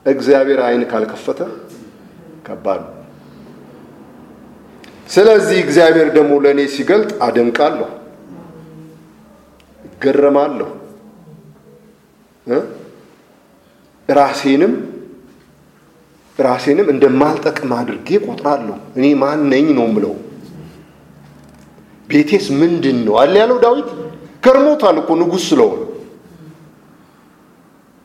እግዚአብሔር 0.07 0.61
አይን 0.67 0.83
ካልከፈተ 0.91 1.41
ከባድ 2.47 2.81
ነው። 2.87 2.99
ስለዚህ 5.09 5.59
እግዚአብሔር 5.65 6.09
ደግሞ 6.17 6.33
ለእኔ 6.45 6.61
ሲገልጥ 6.75 7.11
አደንቃለሁ 7.27 7.89
እገረማለሁ 9.85 10.71
ራሴንም 14.09 14.73
ራሴንም 16.39 16.87
እንደማልጠቅም 16.93 17.73
አድርጌ 17.79 18.09
ቆጥራለሁ 18.27 18.77
እኔ 18.97 19.07
ማን 19.21 19.41
ነኝ 19.53 19.67
ነው 19.79 19.87
ምለው 19.95 20.15
ቤቴስ 22.09 22.47
ምንድን 22.61 22.99
ነው 23.07 23.15
አለ 23.21 23.35
ያለው 23.43 23.59
ዳዊት። 23.65 23.89
ገርሞታል 24.43 24.97
እኮ 25.01 25.11
ንጉሥ 25.21 25.45
ስለሆነ። 25.51 25.81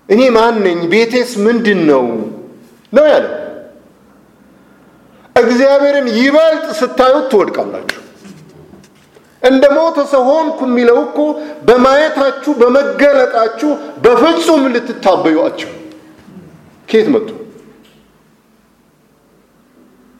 እኔ 0.10 0.21
ማን 0.29 0.55
ነኝ? 0.65 0.79
ቤቴስ 0.91 1.31
ምንድን 1.45 1.79
ነው 1.89 2.03
ነው 2.93 3.05
ያለው። 3.13 3.33
እግዚአብሔርን 5.36 6.07
ይበልጥ 6.17 6.65
ስታዩት 6.79 7.25
ትወድቃላችሁ። 7.31 8.01
እንደ 9.41 9.63
ሞተ 9.75 9.97
ሰው 10.13 10.23
ሆንኩ 10.29 10.60
የሚለው 10.69 10.97
እኮ 11.03 11.17
በማየታችሁ 11.67 12.51
በመገለጣችሁ 12.62 13.69
በፍጹም 14.03 14.63
ልትታበዩአቸው 14.73 15.71
ከየት 16.88 17.08
መጡ? 17.13 17.30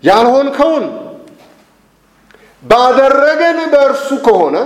ያልሆንከውን 0.04 0.86
ባደረገን 2.64 3.60
በእርሱ 3.74 4.10
ከሆነ 4.26 4.58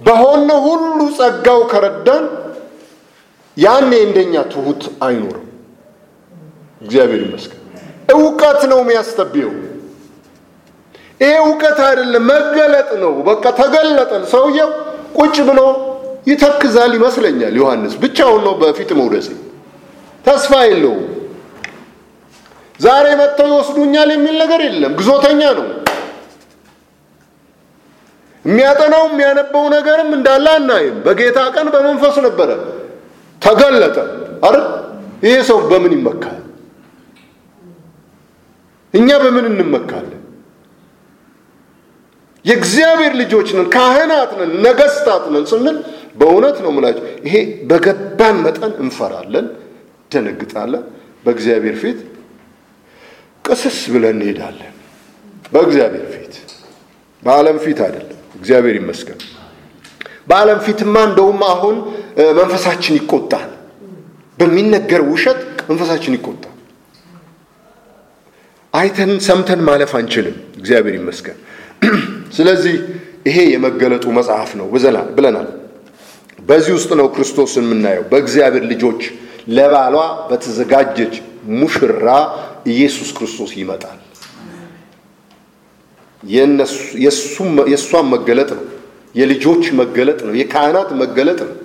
በሆነ 0.00 0.50
ሁሉ 0.66 0.98
ጸጋው 1.18 1.60
ከረዳን 1.72 2.24
ያኔ 3.56 3.90
እንደኛ 4.06 4.34
ትሁት 4.52 4.82
አይኖርም። 5.06 5.46
እግዚአብሔር 6.80 7.20
ይመስገን። 7.26 7.56
እውቀት 8.14 8.60
ነው 8.70 8.78
የሚያስተብየው። 8.82 9.52
ይሄ 11.20 11.32
እውቀት 11.42 11.78
አይደለም 11.88 12.24
መገለጥ 12.30 12.90
ነው። 13.02 13.12
በቃ 13.28 13.44
ተገለጠን። 13.58 14.22
ሰውየው 14.32 14.70
ቁጭ 15.18 15.36
ብሎ 15.48 15.60
ይተክዛል 16.30 16.92
ይመስለኛል 16.98 17.54
ዮሐንስ። 17.60 17.94
ብቻውን 18.02 18.42
ነው 18.46 18.54
በፊት 18.60 18.90
መውደሴ። 18.98 19.28
ተስፋ 20.24 20.52
የለውም። 20.66 21.06
ዛሬ 22.80 23.06
መጥተው 23.20 23.46
ይወስዱኛል 23.50 24.08
የሚል 24.14 24.36
ነገር 24.42 24.60
የለም። 24.66 24.92
ግዞተኛ 25.00 25.40
ነው። 25.58 25.66
የሚያጠናው 28.44 29.02
የሚያነበው 29.08 29.64
ነገርም 29.74 30.10
እንዳለ 30.18 30.46
አናይም። 30.58 30.96
በጌታ 31.06 31.38
ቀን 31.54 31.66
በመንፈስ 31.74 32.16
ነበረ። 32.26 32.50
ተገለጠ። 33.42 33.96
አይደል 34.46 34.64
ይሄ 35.24 35.34
ሰው 35.48 35.58
በምን 35.70 35.92
ይመካል? 35.96 36.38
እኛ 38.94 39.08
በምን 39.22 39.44
እንመካለን? 39.50 40.16
የእግዚአብሔር 42.44 43.12
ልጆች 43.20 43.48
ነን 43.56 43.66
ካህናት 43.74 44.30
ነን 44.38 44.52
ነገስታት 44.64 45.24
ነን 45.32 45.44
ስንል 45.50 45.76
በእውነት 46.14 46.56
ነው 46.64 46.70
ምላቸው 46.72 47.04
ይሄ 47.26 47.36
በገባን 47.70 48.36
መጠን 48.44 48.72
እንፈራለን 48.82 49.46
ደነግጣለን። 50.10 50.84
በእግዚአብሔር 51.24 51.76
ፊት 51.82 51.98
ቅስስ 53.44 53.78
ብለን 53.92 54.16
እንሄዳለን። 54.16 54.74
በእግዚአብሔር 55.52 56.06
ፊት 56.14 56.34
በዓለም 57.22 57.58
ፊት 57.64 57.78
አይደለም። 57.86 58.18
እግዚአብሔር 58.38 58.76
ይመስገን። 58.80 59.20
በዓለም 60.26 60.58
ፊትማ 60.66 60.96
እንደውም 61.08 61.40
አሁን 61.48 61.76
መንፈሳችን 62.38 62.94
ይቆጣል። 63.00 63.50
በሚነገር 64.38 65.02
ውሸት 65.10 65.40
መንፈሳችን 65.70 66.14
ይቆጣል። 66.18 66.46
አይተን 68.74 69.12
ሰምተን 69.26 69.60
ማለፍ 69.68 69.92
አንችልም። 69.98 70.36
እግዚአብሔር 70.58 70.94
ይመስገን። 70.98 71.38
ስለዚህ 72.36 72.74
ይሄ 73.26 73.38
የመገለጡ 73.54 74.04
መጽሐፍ 74.18 74.50
ነው። 74.60 74.66
ብለናል 75.16 75.48
በዚህ 76.48 76.72
ውስጥ 76.78 76.90
ነው 77.00 77.06
ክርስቶስን 77.14 77.64
የምናየው። 77.66 78.04
በእግዚአብሔር 78.10 78.64
ልጆች 78.72 79.00
ለባሏ 79.48 79.96
በተዘጋጀች 80.30 81.14
ሙሽራ 81.54 82.06
ኢየሱስ 82.66 83.10
ክርስቶስ 83.16 83.50
ይመጣል። 83.56 83.98
የእሷን 87.66 88.06
መገለጥ 88.14 88.50
ነው። 88.58 88.64
የልጆች 89.14 89.64
መገለጥ 89.80 90.20
ነው። 90.26 90.34
የካህናት 90.40 90.90
መገለጥ 91.02 91.40
ነው። 91.48 91.56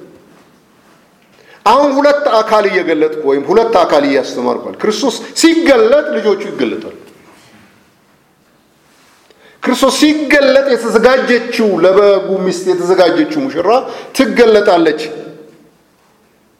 አሁን 1.66 1.90
ሁለት 1.98 2.26
አካል 2.40 2.66
እየገለጥኩ 2.70 3.24
ወይም 3.30 3.44
ሁለት 3.50 3.76
አካል 3.82 4.04
እያስተማርኳል 4.10 4.76
ክርስቶስ 4.82 5.16
ሲገለጥ 5.42 6.06
ልጆቹ 6.18 6.42
ይገለጣሉ 6.52 6.96
ክርስቶስ 9.66 9.96
ሲገለጥ 10.00 10.66
የተዘጋጀችው 10.72 11.70
ለበጉ 11.84 12.28
ሚስት 12.46 12.66
የተዘጋጀችው 12.72 13.40
ሙሽራ 13.46 13.70
ትገለጣለች። 14.18 15.02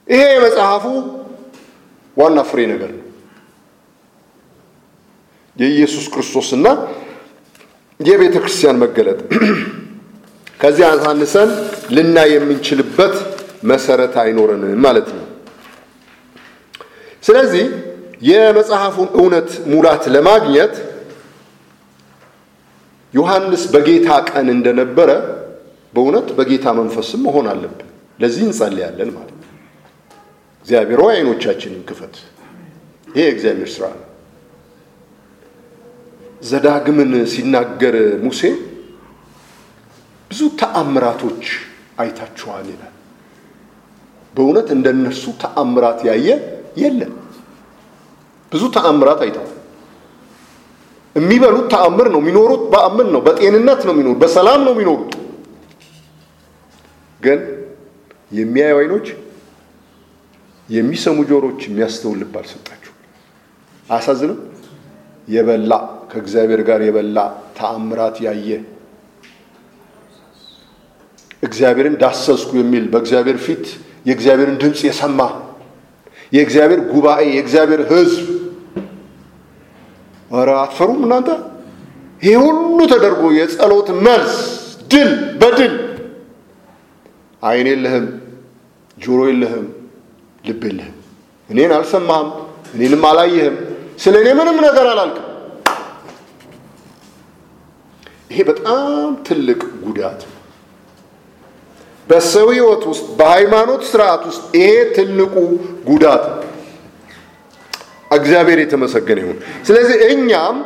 ይሄ 0.08 0.22
የመጽሐፉ 0.32 0.86
ዋና 2.18 2.40
ፍሬ 2.50 2.60
ነገር 2.74 2.90
ነው። 2.96 3.02
የኢየሱስ 5.56 6.06
ክርስቶስና 6.14 6.68
የቤተ 8.00 8.36
ክርስቲያን 8.44 8.82
መገለጥ። 8.84 9.20
ከዚያ 10.62 10.88
አሳንሰን 10.96 11.50
ልናይ 11.96 12.30
የምንችልበት 12.36 13.16
መሰረት 13.64 14.14
አይኖረንም 14.24 14.82
ማለት 14.86 15.08
ነው። 15.16 15.24
ስለዚህ 17.24 17.66
የመጽሐፉን 18.24 19.10
እውነት 19.20 19.50
ሙላት 19.68 20.04
ለማግኘት 20.16 20.76
ዮሐንስ 23.16 23.64
በጌታ 23.74 24.10
ቀን 24.30 24.48
እንደነበረ 24.56 25.10
በእውነት 25.94 26.30
በጌታ 26.38 26.66
መንፈስም 26.80 27.22
መሆን 27.28 27.46
አለብን። 27.52 27.90
ለዚህ 28.20 28.44
እንጸልያለን 28.48 29.10
ማለት 29.16 29.38
ነው። 29.38 29.52
እግዚአብሔር 30.66 31.00
ሆይ 31.04 31.14
አይኖቻችንን 31.16 31.84
ክፈት። 31.90 32.16
ይሄ 33.08 33.24
የእግዚአብሔር 33.26 33.70
ስራ 33.76 33.86
ነው። 33.94 34.04
ዘዳግምን 36.42 37.12
ሲናገር 37.34 37.96
ሙሴ 38.26 38.42
ብዙ 40.32 40.42
ተአምራቶች 40.62 41.44
አይታችኋል 41.98 42.66
ይላል። 42.72 42.92
በእውነት 44.36 44.70
እንደነርሱ 44.76 45.26
ተአምራት 45.44 46.00
ያየ 46.10 46.28
የለም። 46.82 47.14
ብዙ 48.52 48.64
ተአምራት 48.76 49.20
አይተዋል 49.26 49.52
የሚበሉት 51.16 51.68
ተአምር 51.74 52.08
ነው 52.14 52.20
የሚኖሩት 52.22 52.64
በአምን 52.72 53.08
ነው 53.14 53.22
በጤንነት 53.26 53.82
ነው 53.88 53.94
የሚኖሩት 53.94 54.20
በሰላም 54.24 54.62
ነው 54.66 54.74
የሚኖሩት። 54.76 55.12
ግን 57.22 57.40
የሚያዩ 58.32 58.76
አይኖች 58.82 59.08
የሚሰሙ 60.70 61.18
ጆሮች 61.30 61.60
የሚያስተውል 61.68 62.18
ልብ 62.22 62.36
አልሰጣችሁ። 62.40 62.94
አያሳዝንም? 63.88 64.40
የበላ 65.28 65.72
ከእግዚአብሔር 66.12 66.62
ጋር 66.68 66.80
የበላ 66.86 67.18
ተአምራት 67.58 68.18
ያየ 68.26 68.50
እግዚአብሔርን 71.44 71.96
ዳሰስኩ 72.02 72.52
የሚል 72.60 72.86
በእግዚአብሔር 72.94 73.38
ፊት 73.46 73.66
የእግዚአብሔርን 74.06 74.58
ድምፅ 74.62 74.82
የሰማ 74.88 75.20
የእግዚአብሔር 76.32 76.82
ጉባኤ 76.92 77.22
የእግዚአብሔር 77.32 77.82
ህዝብ 77.92 78.26
ኧረ 80.32 80.50
አትፈሩም 80.62 81.02
እናንተ? 81.06 81.30
ይሄ 82.22 82.34
ሁሉ 82.44 82.78
ተደርጎ 82.92 83.24
የጸሎት 83.38 83.90
መልስ 84.06 84.36
ድል 84.92 85.10
በድል። 85.42 85.74
አይን 87.44 87.68
የለህም 87.72 88.06
ጆሮ 88.98 89.20
የለህም 89.30 89.66
ልብ 90.44 90.62
የለህም። 90.70 90.96
እኔን 91.50 91.72
አልሰማህም 91.78 92.30
እኔንም 92.76 93.04
አላየህም። 93.10 93.58
ስለ 94.00 94.16
እኔ 94.24 94.30
ምንም 94.40 94.58
ነገር 94.66 94.86
አላልክም። 94.92 95.22
ይሄ 98.32 98.40
በጣም 98.50 98.80
ትልቅ 99.28 99.62
ጉዳት 99.84 100.22
በሰው 102.08 102.48
ሕይወት 102.54 102.84
ውስጥ 102.90 103.06
በሃይማኖት 103.20 103.84
ስርዓት 103.92 104.24
ውስጥ 104.30 104.44
ይሄ 104.58 104.68
ትልቁ 104.98 105.36
ጉዳት 105.88 106.24
ነው። 106.32 106.42
እግዚአብሔር 108.16 108.60
የተመሰገነ 108.62 109.20
ይሁን። 109.24 109.38
ስለዚህ 109.68 109.98
እኛም 110.10 110.58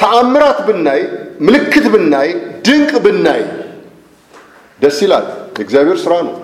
ተአምራት 0.00 0.58
ብናይ፣ 0.68 1.00
ምልክት 1.40 1.86
ብናይ፣ 1.94 2.28
ድንቅ 2.66 2.92
ብናይ 3.04 3.42
ደስ 4.80 4.98
ይላል። 5.04 5.26
የእግዚአብሔር 5.56 5.98
ስራ 6.04 6.14
ነው። 6.26 6.34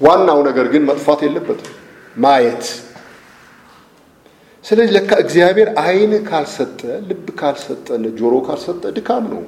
ዋናው 0.00 0.38
ነገር 0.48 0.66
ግን 0.72 0.82
መጥፋት 0.88 1.20
የለበትም 1.24 1.72
ማየት። 2.16 2.64
ስለዚህ 4.64 4.92
ለካ 4.96 5.10
እግዚአብሔር 5.24 5.68
ዓይን 5.82 6.12
ካልሰጠ፣ 6.28 6.78
ልብ 7.08 7.26
ካልሰጠ፣ 7.40 7.86
ጆሮ 8.18 8.34
ካልሰጠ 8.46 8.82
ድካም 8.96 9.24
ነው። 9.32 9.42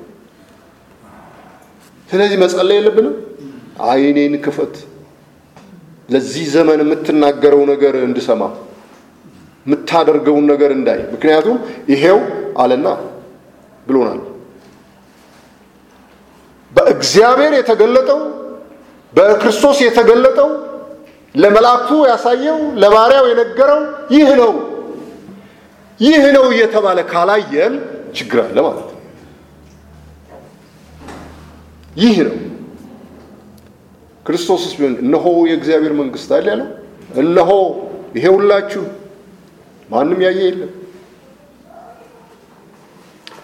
ስለዚህ 2.11 2.37
መጸለይ 2.43 2.77
የለብንም። 2.79 3.15
ዓይኔን 3.87 4.35
ክፈት፣ 4.45 4.75
ለዚህ 6.09 6.45
ዘመን 6.55 6.79
የምትናገረው 6.83 7.63
ነገር 7.71 7.95
እንድሰማ፣ 8.03 8.43
የምታደርገውን 9.67 10.45
ነገር 10.53 10.71
እንዳይ። 10.77 11.01
ምክንያቱም 11.15 11.57
ይሄው 11.93 12.19
አለና 12.63 12.87
ብሎናል። 13.87 14.21
በእግዚአብሔር 16.73 17.53
የተገለጠው 17.59 18.21
በክርስቶስ 19.13 19.79
የተገለጠው 19.85 20.49
ለመላእክቱ 21.35 21.91
ያሳየው 22.11 22.59
ለባሪያው 22.83 23.27
የነገረው 23.31 23.81
ይህ 24.15 24.29
ነው 24.41 24.53
ይህ 26.01 26.23
ነው 26.37 26.45
እየተባለ 26.55 26.99
ካላየን 27.11 27.75
ችግር 28.17 28.39
አለ 28.45 28.57
ማለት 28.67 28.87
ነው። 28.87 29.01
ይህ 31.97 32.17
ነው 32.27 32.37
ክርስቶስስ 34.27 34.73
ቢሆን 34.77 34.95
እነሆ 35.03 35.25
የእግዚአብሔር 35.49 35.93
መንግስት 35.99 36.31
አለ 36.37 36.47
ያለው 36.53 36.69
እነሆ 37.23 37.51
ይሄ 38.17 38.25
ሁላችሁ 38.37 38.85
ማንም 39.89 40.21
ያየ 40.25 40.41
የለም። 40.47 40.73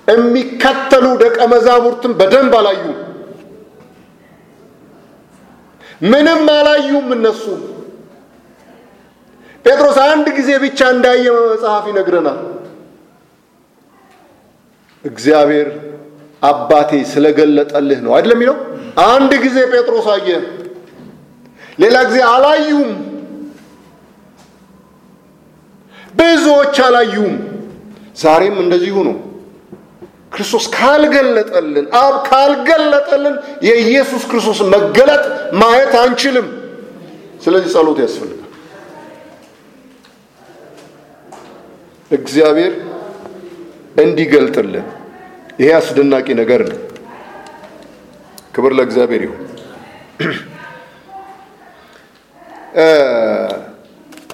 የሚከተሉ 0.09 1.07
ደቀ 1.21 1.39
መዛሙርትም 1.53 2.13
በደንብ 2.21 2.53
አላዩም። 2.61 2.97
ምንም 6.05 6.43
አላዩም። 6.55 7.07
እነሱ 7.17 7.45
ጴጥሮስ 9.65 9.99
አንድ 10.07 10.27
ጊዜ 10.39 10.51
ብቻ 10.65 10.81
እንዳየ 10.95 11.25
መጽሐፍ 11.47 11.85
ይነግረናል። 11.91 12.39
እግዚአብሔር 15.05 15.69
አባቴ 16.43 16.91
ስለገለጠልህ 17.11 17.99
ነው 18.07 18.13
አይደለም 18.17 18.39
የሚለው። 18.39 18.57
አንድ 19.09 19.33
ጊዜ 19.45 19.57
ጴጥሮስ 19.73 20.07
አየ፣ 20.15 20.29
ሌላ 21.81 21.97
ጊዜ 22.09 22.19
አላዩም። 22.31 22.91
ብዙዎች 26.15 26.77
አላዩም። 26.87 27.35
ዛሬም 28.17 28.57
እንደዚሁ 28.63 28.97
ነው። 29.09 29.17
ክርስቶስ 30.35 30.65
ካልገለጠልን 30.75 31.87
አብ 32.01 32.15
ካልገለጠልን 32.29 33.37
የኢየሱስ 33.67 34.23
ክርስቶስ 34.31 34.61
መገለጥ 34.75 35.25
ማየት 35.61 35.95
አንችልም። 36.03 36.47
ስለዚህ 37.45 37.71
ጸሎት 37.75 37.99
ያስፈልጋል። 38.05 38.37
እግዚአብሔር 42.11 42.73
እንዲገልጥልን 43.97 44.87
ይሄ 45.61 45.71
አስደናቂ 45.79 46.29
ነገር 46.41 46.61
ነው። 46.71 46.79
ክብር 48.55 48.73
ለእግዚአብሔር 48.79 49.23
ይሁን። 49.27 49.43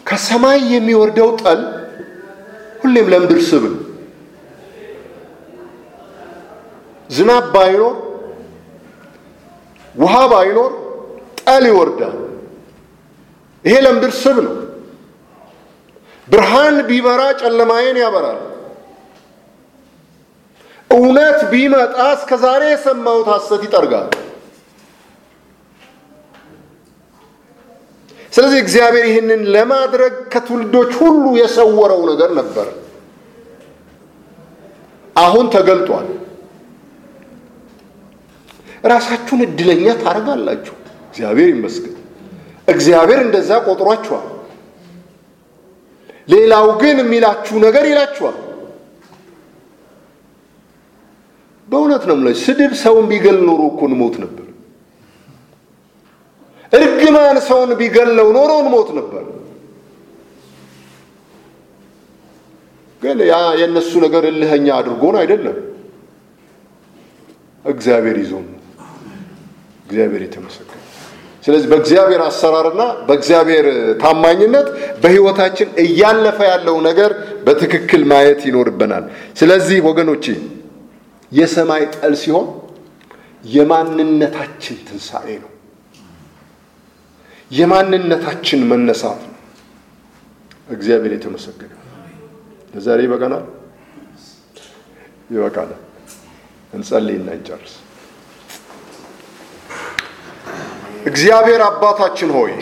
ከሰማይ 0.09 0.61
የሚወርደው 0.73 1.31
ጠል 1.43 1.61
ሁሌም 2.83 3.07
ለምድር 3.13 3.41
ስብ 3.49 3.65
ነው። 3.67 3.83
ዝናብ 7.11 7.45
ባይኖር 7.55 7.95
ውሃ 9.95 10.15
ባይኖር 10.33 10.73
ጠል 11.41 11.65
ይወርዳል። 11.71 12.17
ይሄ 13.65 13.75
ለምድር 13.85 14.13
ስብ 14.23 14.37
ነው። 14.47 14.55
ብርሃን 16.29 16.77
ቢበራ 16.89 17.23
ጨለማዬን 17.41 17.99
ያበራል። 18.03 18.41
እውነት 20.91 21.41
ቢመጣ 21.53 21.97
እስከ 22.17 22.31
ዛሬ 22.45 22.63
የሰማሁት 22.71 23.29
ሐሰት 23.35 23.63
ይጠርጋል። 23.67 24.09
ስለዚህ 28.37 28.59
እግዚአብሔር 28.63 29.05
ይህንን 29.09 29.43
ለማድረግ 29.55 30.15
ከትውልዶች 30.33 30.91
ሁሉ 31.01 31.25
የሰወረው 31.39 32.01
ነገር 32.11 32.31
ነበር። 32.41 32.67
አሁን 35.17 35.47
ተገልጧል። 35.55 36.09
ራሳችሁን 38.85 39.41
እድለኛ 39.47 39.87
ታደርጋላችሁ። 40.03 40.75
እግዚአብሔር 41.09 41.49
ይመስገን። 41.55 41.95
እግዚአብሔር 42.69 43.21
እንደዛ 43.25 43.51
ቆጥሯችኋል። 43.67 44.27
ሌላው 46.29 46.67
ግን 46.81 46.97
የሚላችሁ 47.03 47.57
ነገር 47.65 47.85
ይላችኋል። 47.91 48.37
በእውነት 51.69 52.03
ነው 52.09 52.15
የምላችሁ። 52.17 52.43
ስድብ 52.45 52.73
ሰውን 52.83 53.07
ቢገል 53.11 53.39
ኖሮ 53.49 53.63
እኮ 53.71 53.81
እንሞት 53.91 54.17
ነበር። 54.25 54.46
እርግማን 56.77 57.37
ሰውን 57.47 57.71
ቢገለው 57.81 58.29
ኖሮ 58.37 58.53
እንሞት 58.63 58.89
ነበር። 58.99 59.25
ግን 63.03 63.19
ያ 63.29 63.37
የእነሱ 63.61 63.93
ነገር 64.05 64.25
እልህኛ 64.31 64.67
አድርጎን 64.79 65.17
አይደለም፣ 65.21 65.57
እግዚአብሔር 67.65 68.17
ይዞን 68.23 68.47
እግዚአብሔር 69.87 70.23
የተመሰገነ። 70.27 70.83
ስለዚህ 71.45 71.67
በእግዚአብሔር 71.73 72.23
አሰራርና 72.27 72.83
በእግዚአብሔር 73.09 73.67
ታማኝነት 74.01 74.69
በሕይወታችን 75.03 75.69
እያለፈ 75.83 76.39
ያለው 76.51 76.77
ነገር 76.89 77.11
በትክክል 77.47 78.03
ማየት 78.11 78.41
ይኖርብናል። 78.49 79.05
ስለዚህ 79.41 79.79
ወገኖቼ 79.89 80.25
የሰማይ 81.33 81.85
ጠል 81.95 82.15
ሲሆን 82.23 82.49
የማንነታችን 83.45 84.77
ትንሣኤ 84.89 85.29
ነው። 85.37 85.51
የማንነታችን 87.51 88.61
መነሳት 88.71 89.21
ነው። 89.25 89.33
እግዚአብሔር 90.69 91.13
የተመሰገነ። 91.17 91.73
ለዛሬ 92.75 93.01
ይበቃናል፣ 93.07 93.45
ይበቃናል። 95.31 95.83
እንጸልይና 96.73 97.29
እንጨርስ። 97.37 97.75
እግዚአብሔር 101.07 101.61
አባታችን 101.67 102.31
ሆይ 102.37 102.53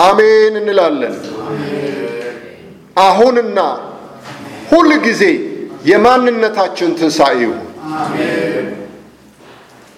አሜን 0.00 0.54
እንላለን። 0.60 1.16
አሁንና 3.00 3.58
ሁል 4.70 4.90
ጊዜ 5.06 5.22
የማንነታችን 5.86 6.90
ትንሣኤ 6.98 7.36
ይሁን። 7.42 7.62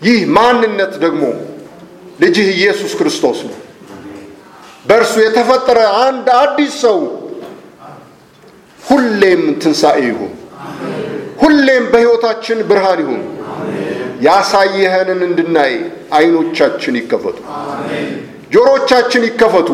ይህ 0.03 0.19
ማንነት 0.37 0.93
ደግሞ 1.05 1.23
ልጅህ 2.21 2.49
ኢየሱስ 2.57 2.93
ክርስቶስ 2.99 3.39
ነው። 3.49 3.57
በእርሱ 4.89 5.15
የተፈጠረ 5.23 5.79
አንድ 6.03 6.27
አዲስ 6.39 6.75
ሰው 6.83 6.99
ሁሌም 8.81 9.43
ትንሣኤ 9.63 10.01
ይሁን። 10.07 10.33
ሁሌም 11.43 11.85
በሕይወታችን 11.93 12.59
ብርሃን 12.71 13.01
ይሁን። 13.05 13.23
ያሳየኸንን 14.27 15.21
እንድናይ 15.27 15.75
አይኖቻችን 16.19 16.95
ይከፈቱ፣ 17.01 17.39
ጆሮቻችን 18.55 19.23
ይከፈቱ፣ 19.29 19.69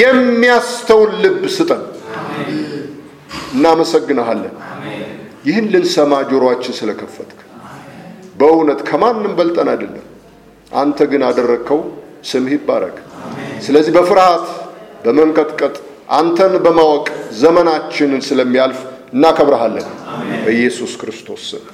የሚያስተውል 0.00 1.12
ልብ 1.22 1.42
ስጠን። 1.56 1.82
እናመሰግንሃለን 3.54 4.54
ይህን 5.44 5.66
ልንሰማ 5.72 6.12
ጆሮአችን 6.30 6.74
ስለከፈትክ። 6.78 7.40
በእውነት 8.40 8.80
ከማንም 8.88 9.32
በልጠን 9.38 9.68
አይደለም፣ 9.72 10.06
አንተ 10.72 10.98
ግን 11.10 11.22
አደረግከው። 11.28 11.80
ስምህ 12.30 12.54
ይባረክ። 12.56 12.96
ስለዚህ 13.66 13.92
በፍርሃት 13.96 14.46
በመንቀጥቀጥ 15.04 15.76
አንተን 16.10 16.54
በማወቅ 16.64 17.06
ዘመናችንን 17.42 18.22
ስለሚያልፍ 18.28 18.78
እናከብረሃለን 19.14 19.88
በኢየሱስ 20.44 20.92
ክርስቶስ 21.00 21.42
ስም 21.50 21.64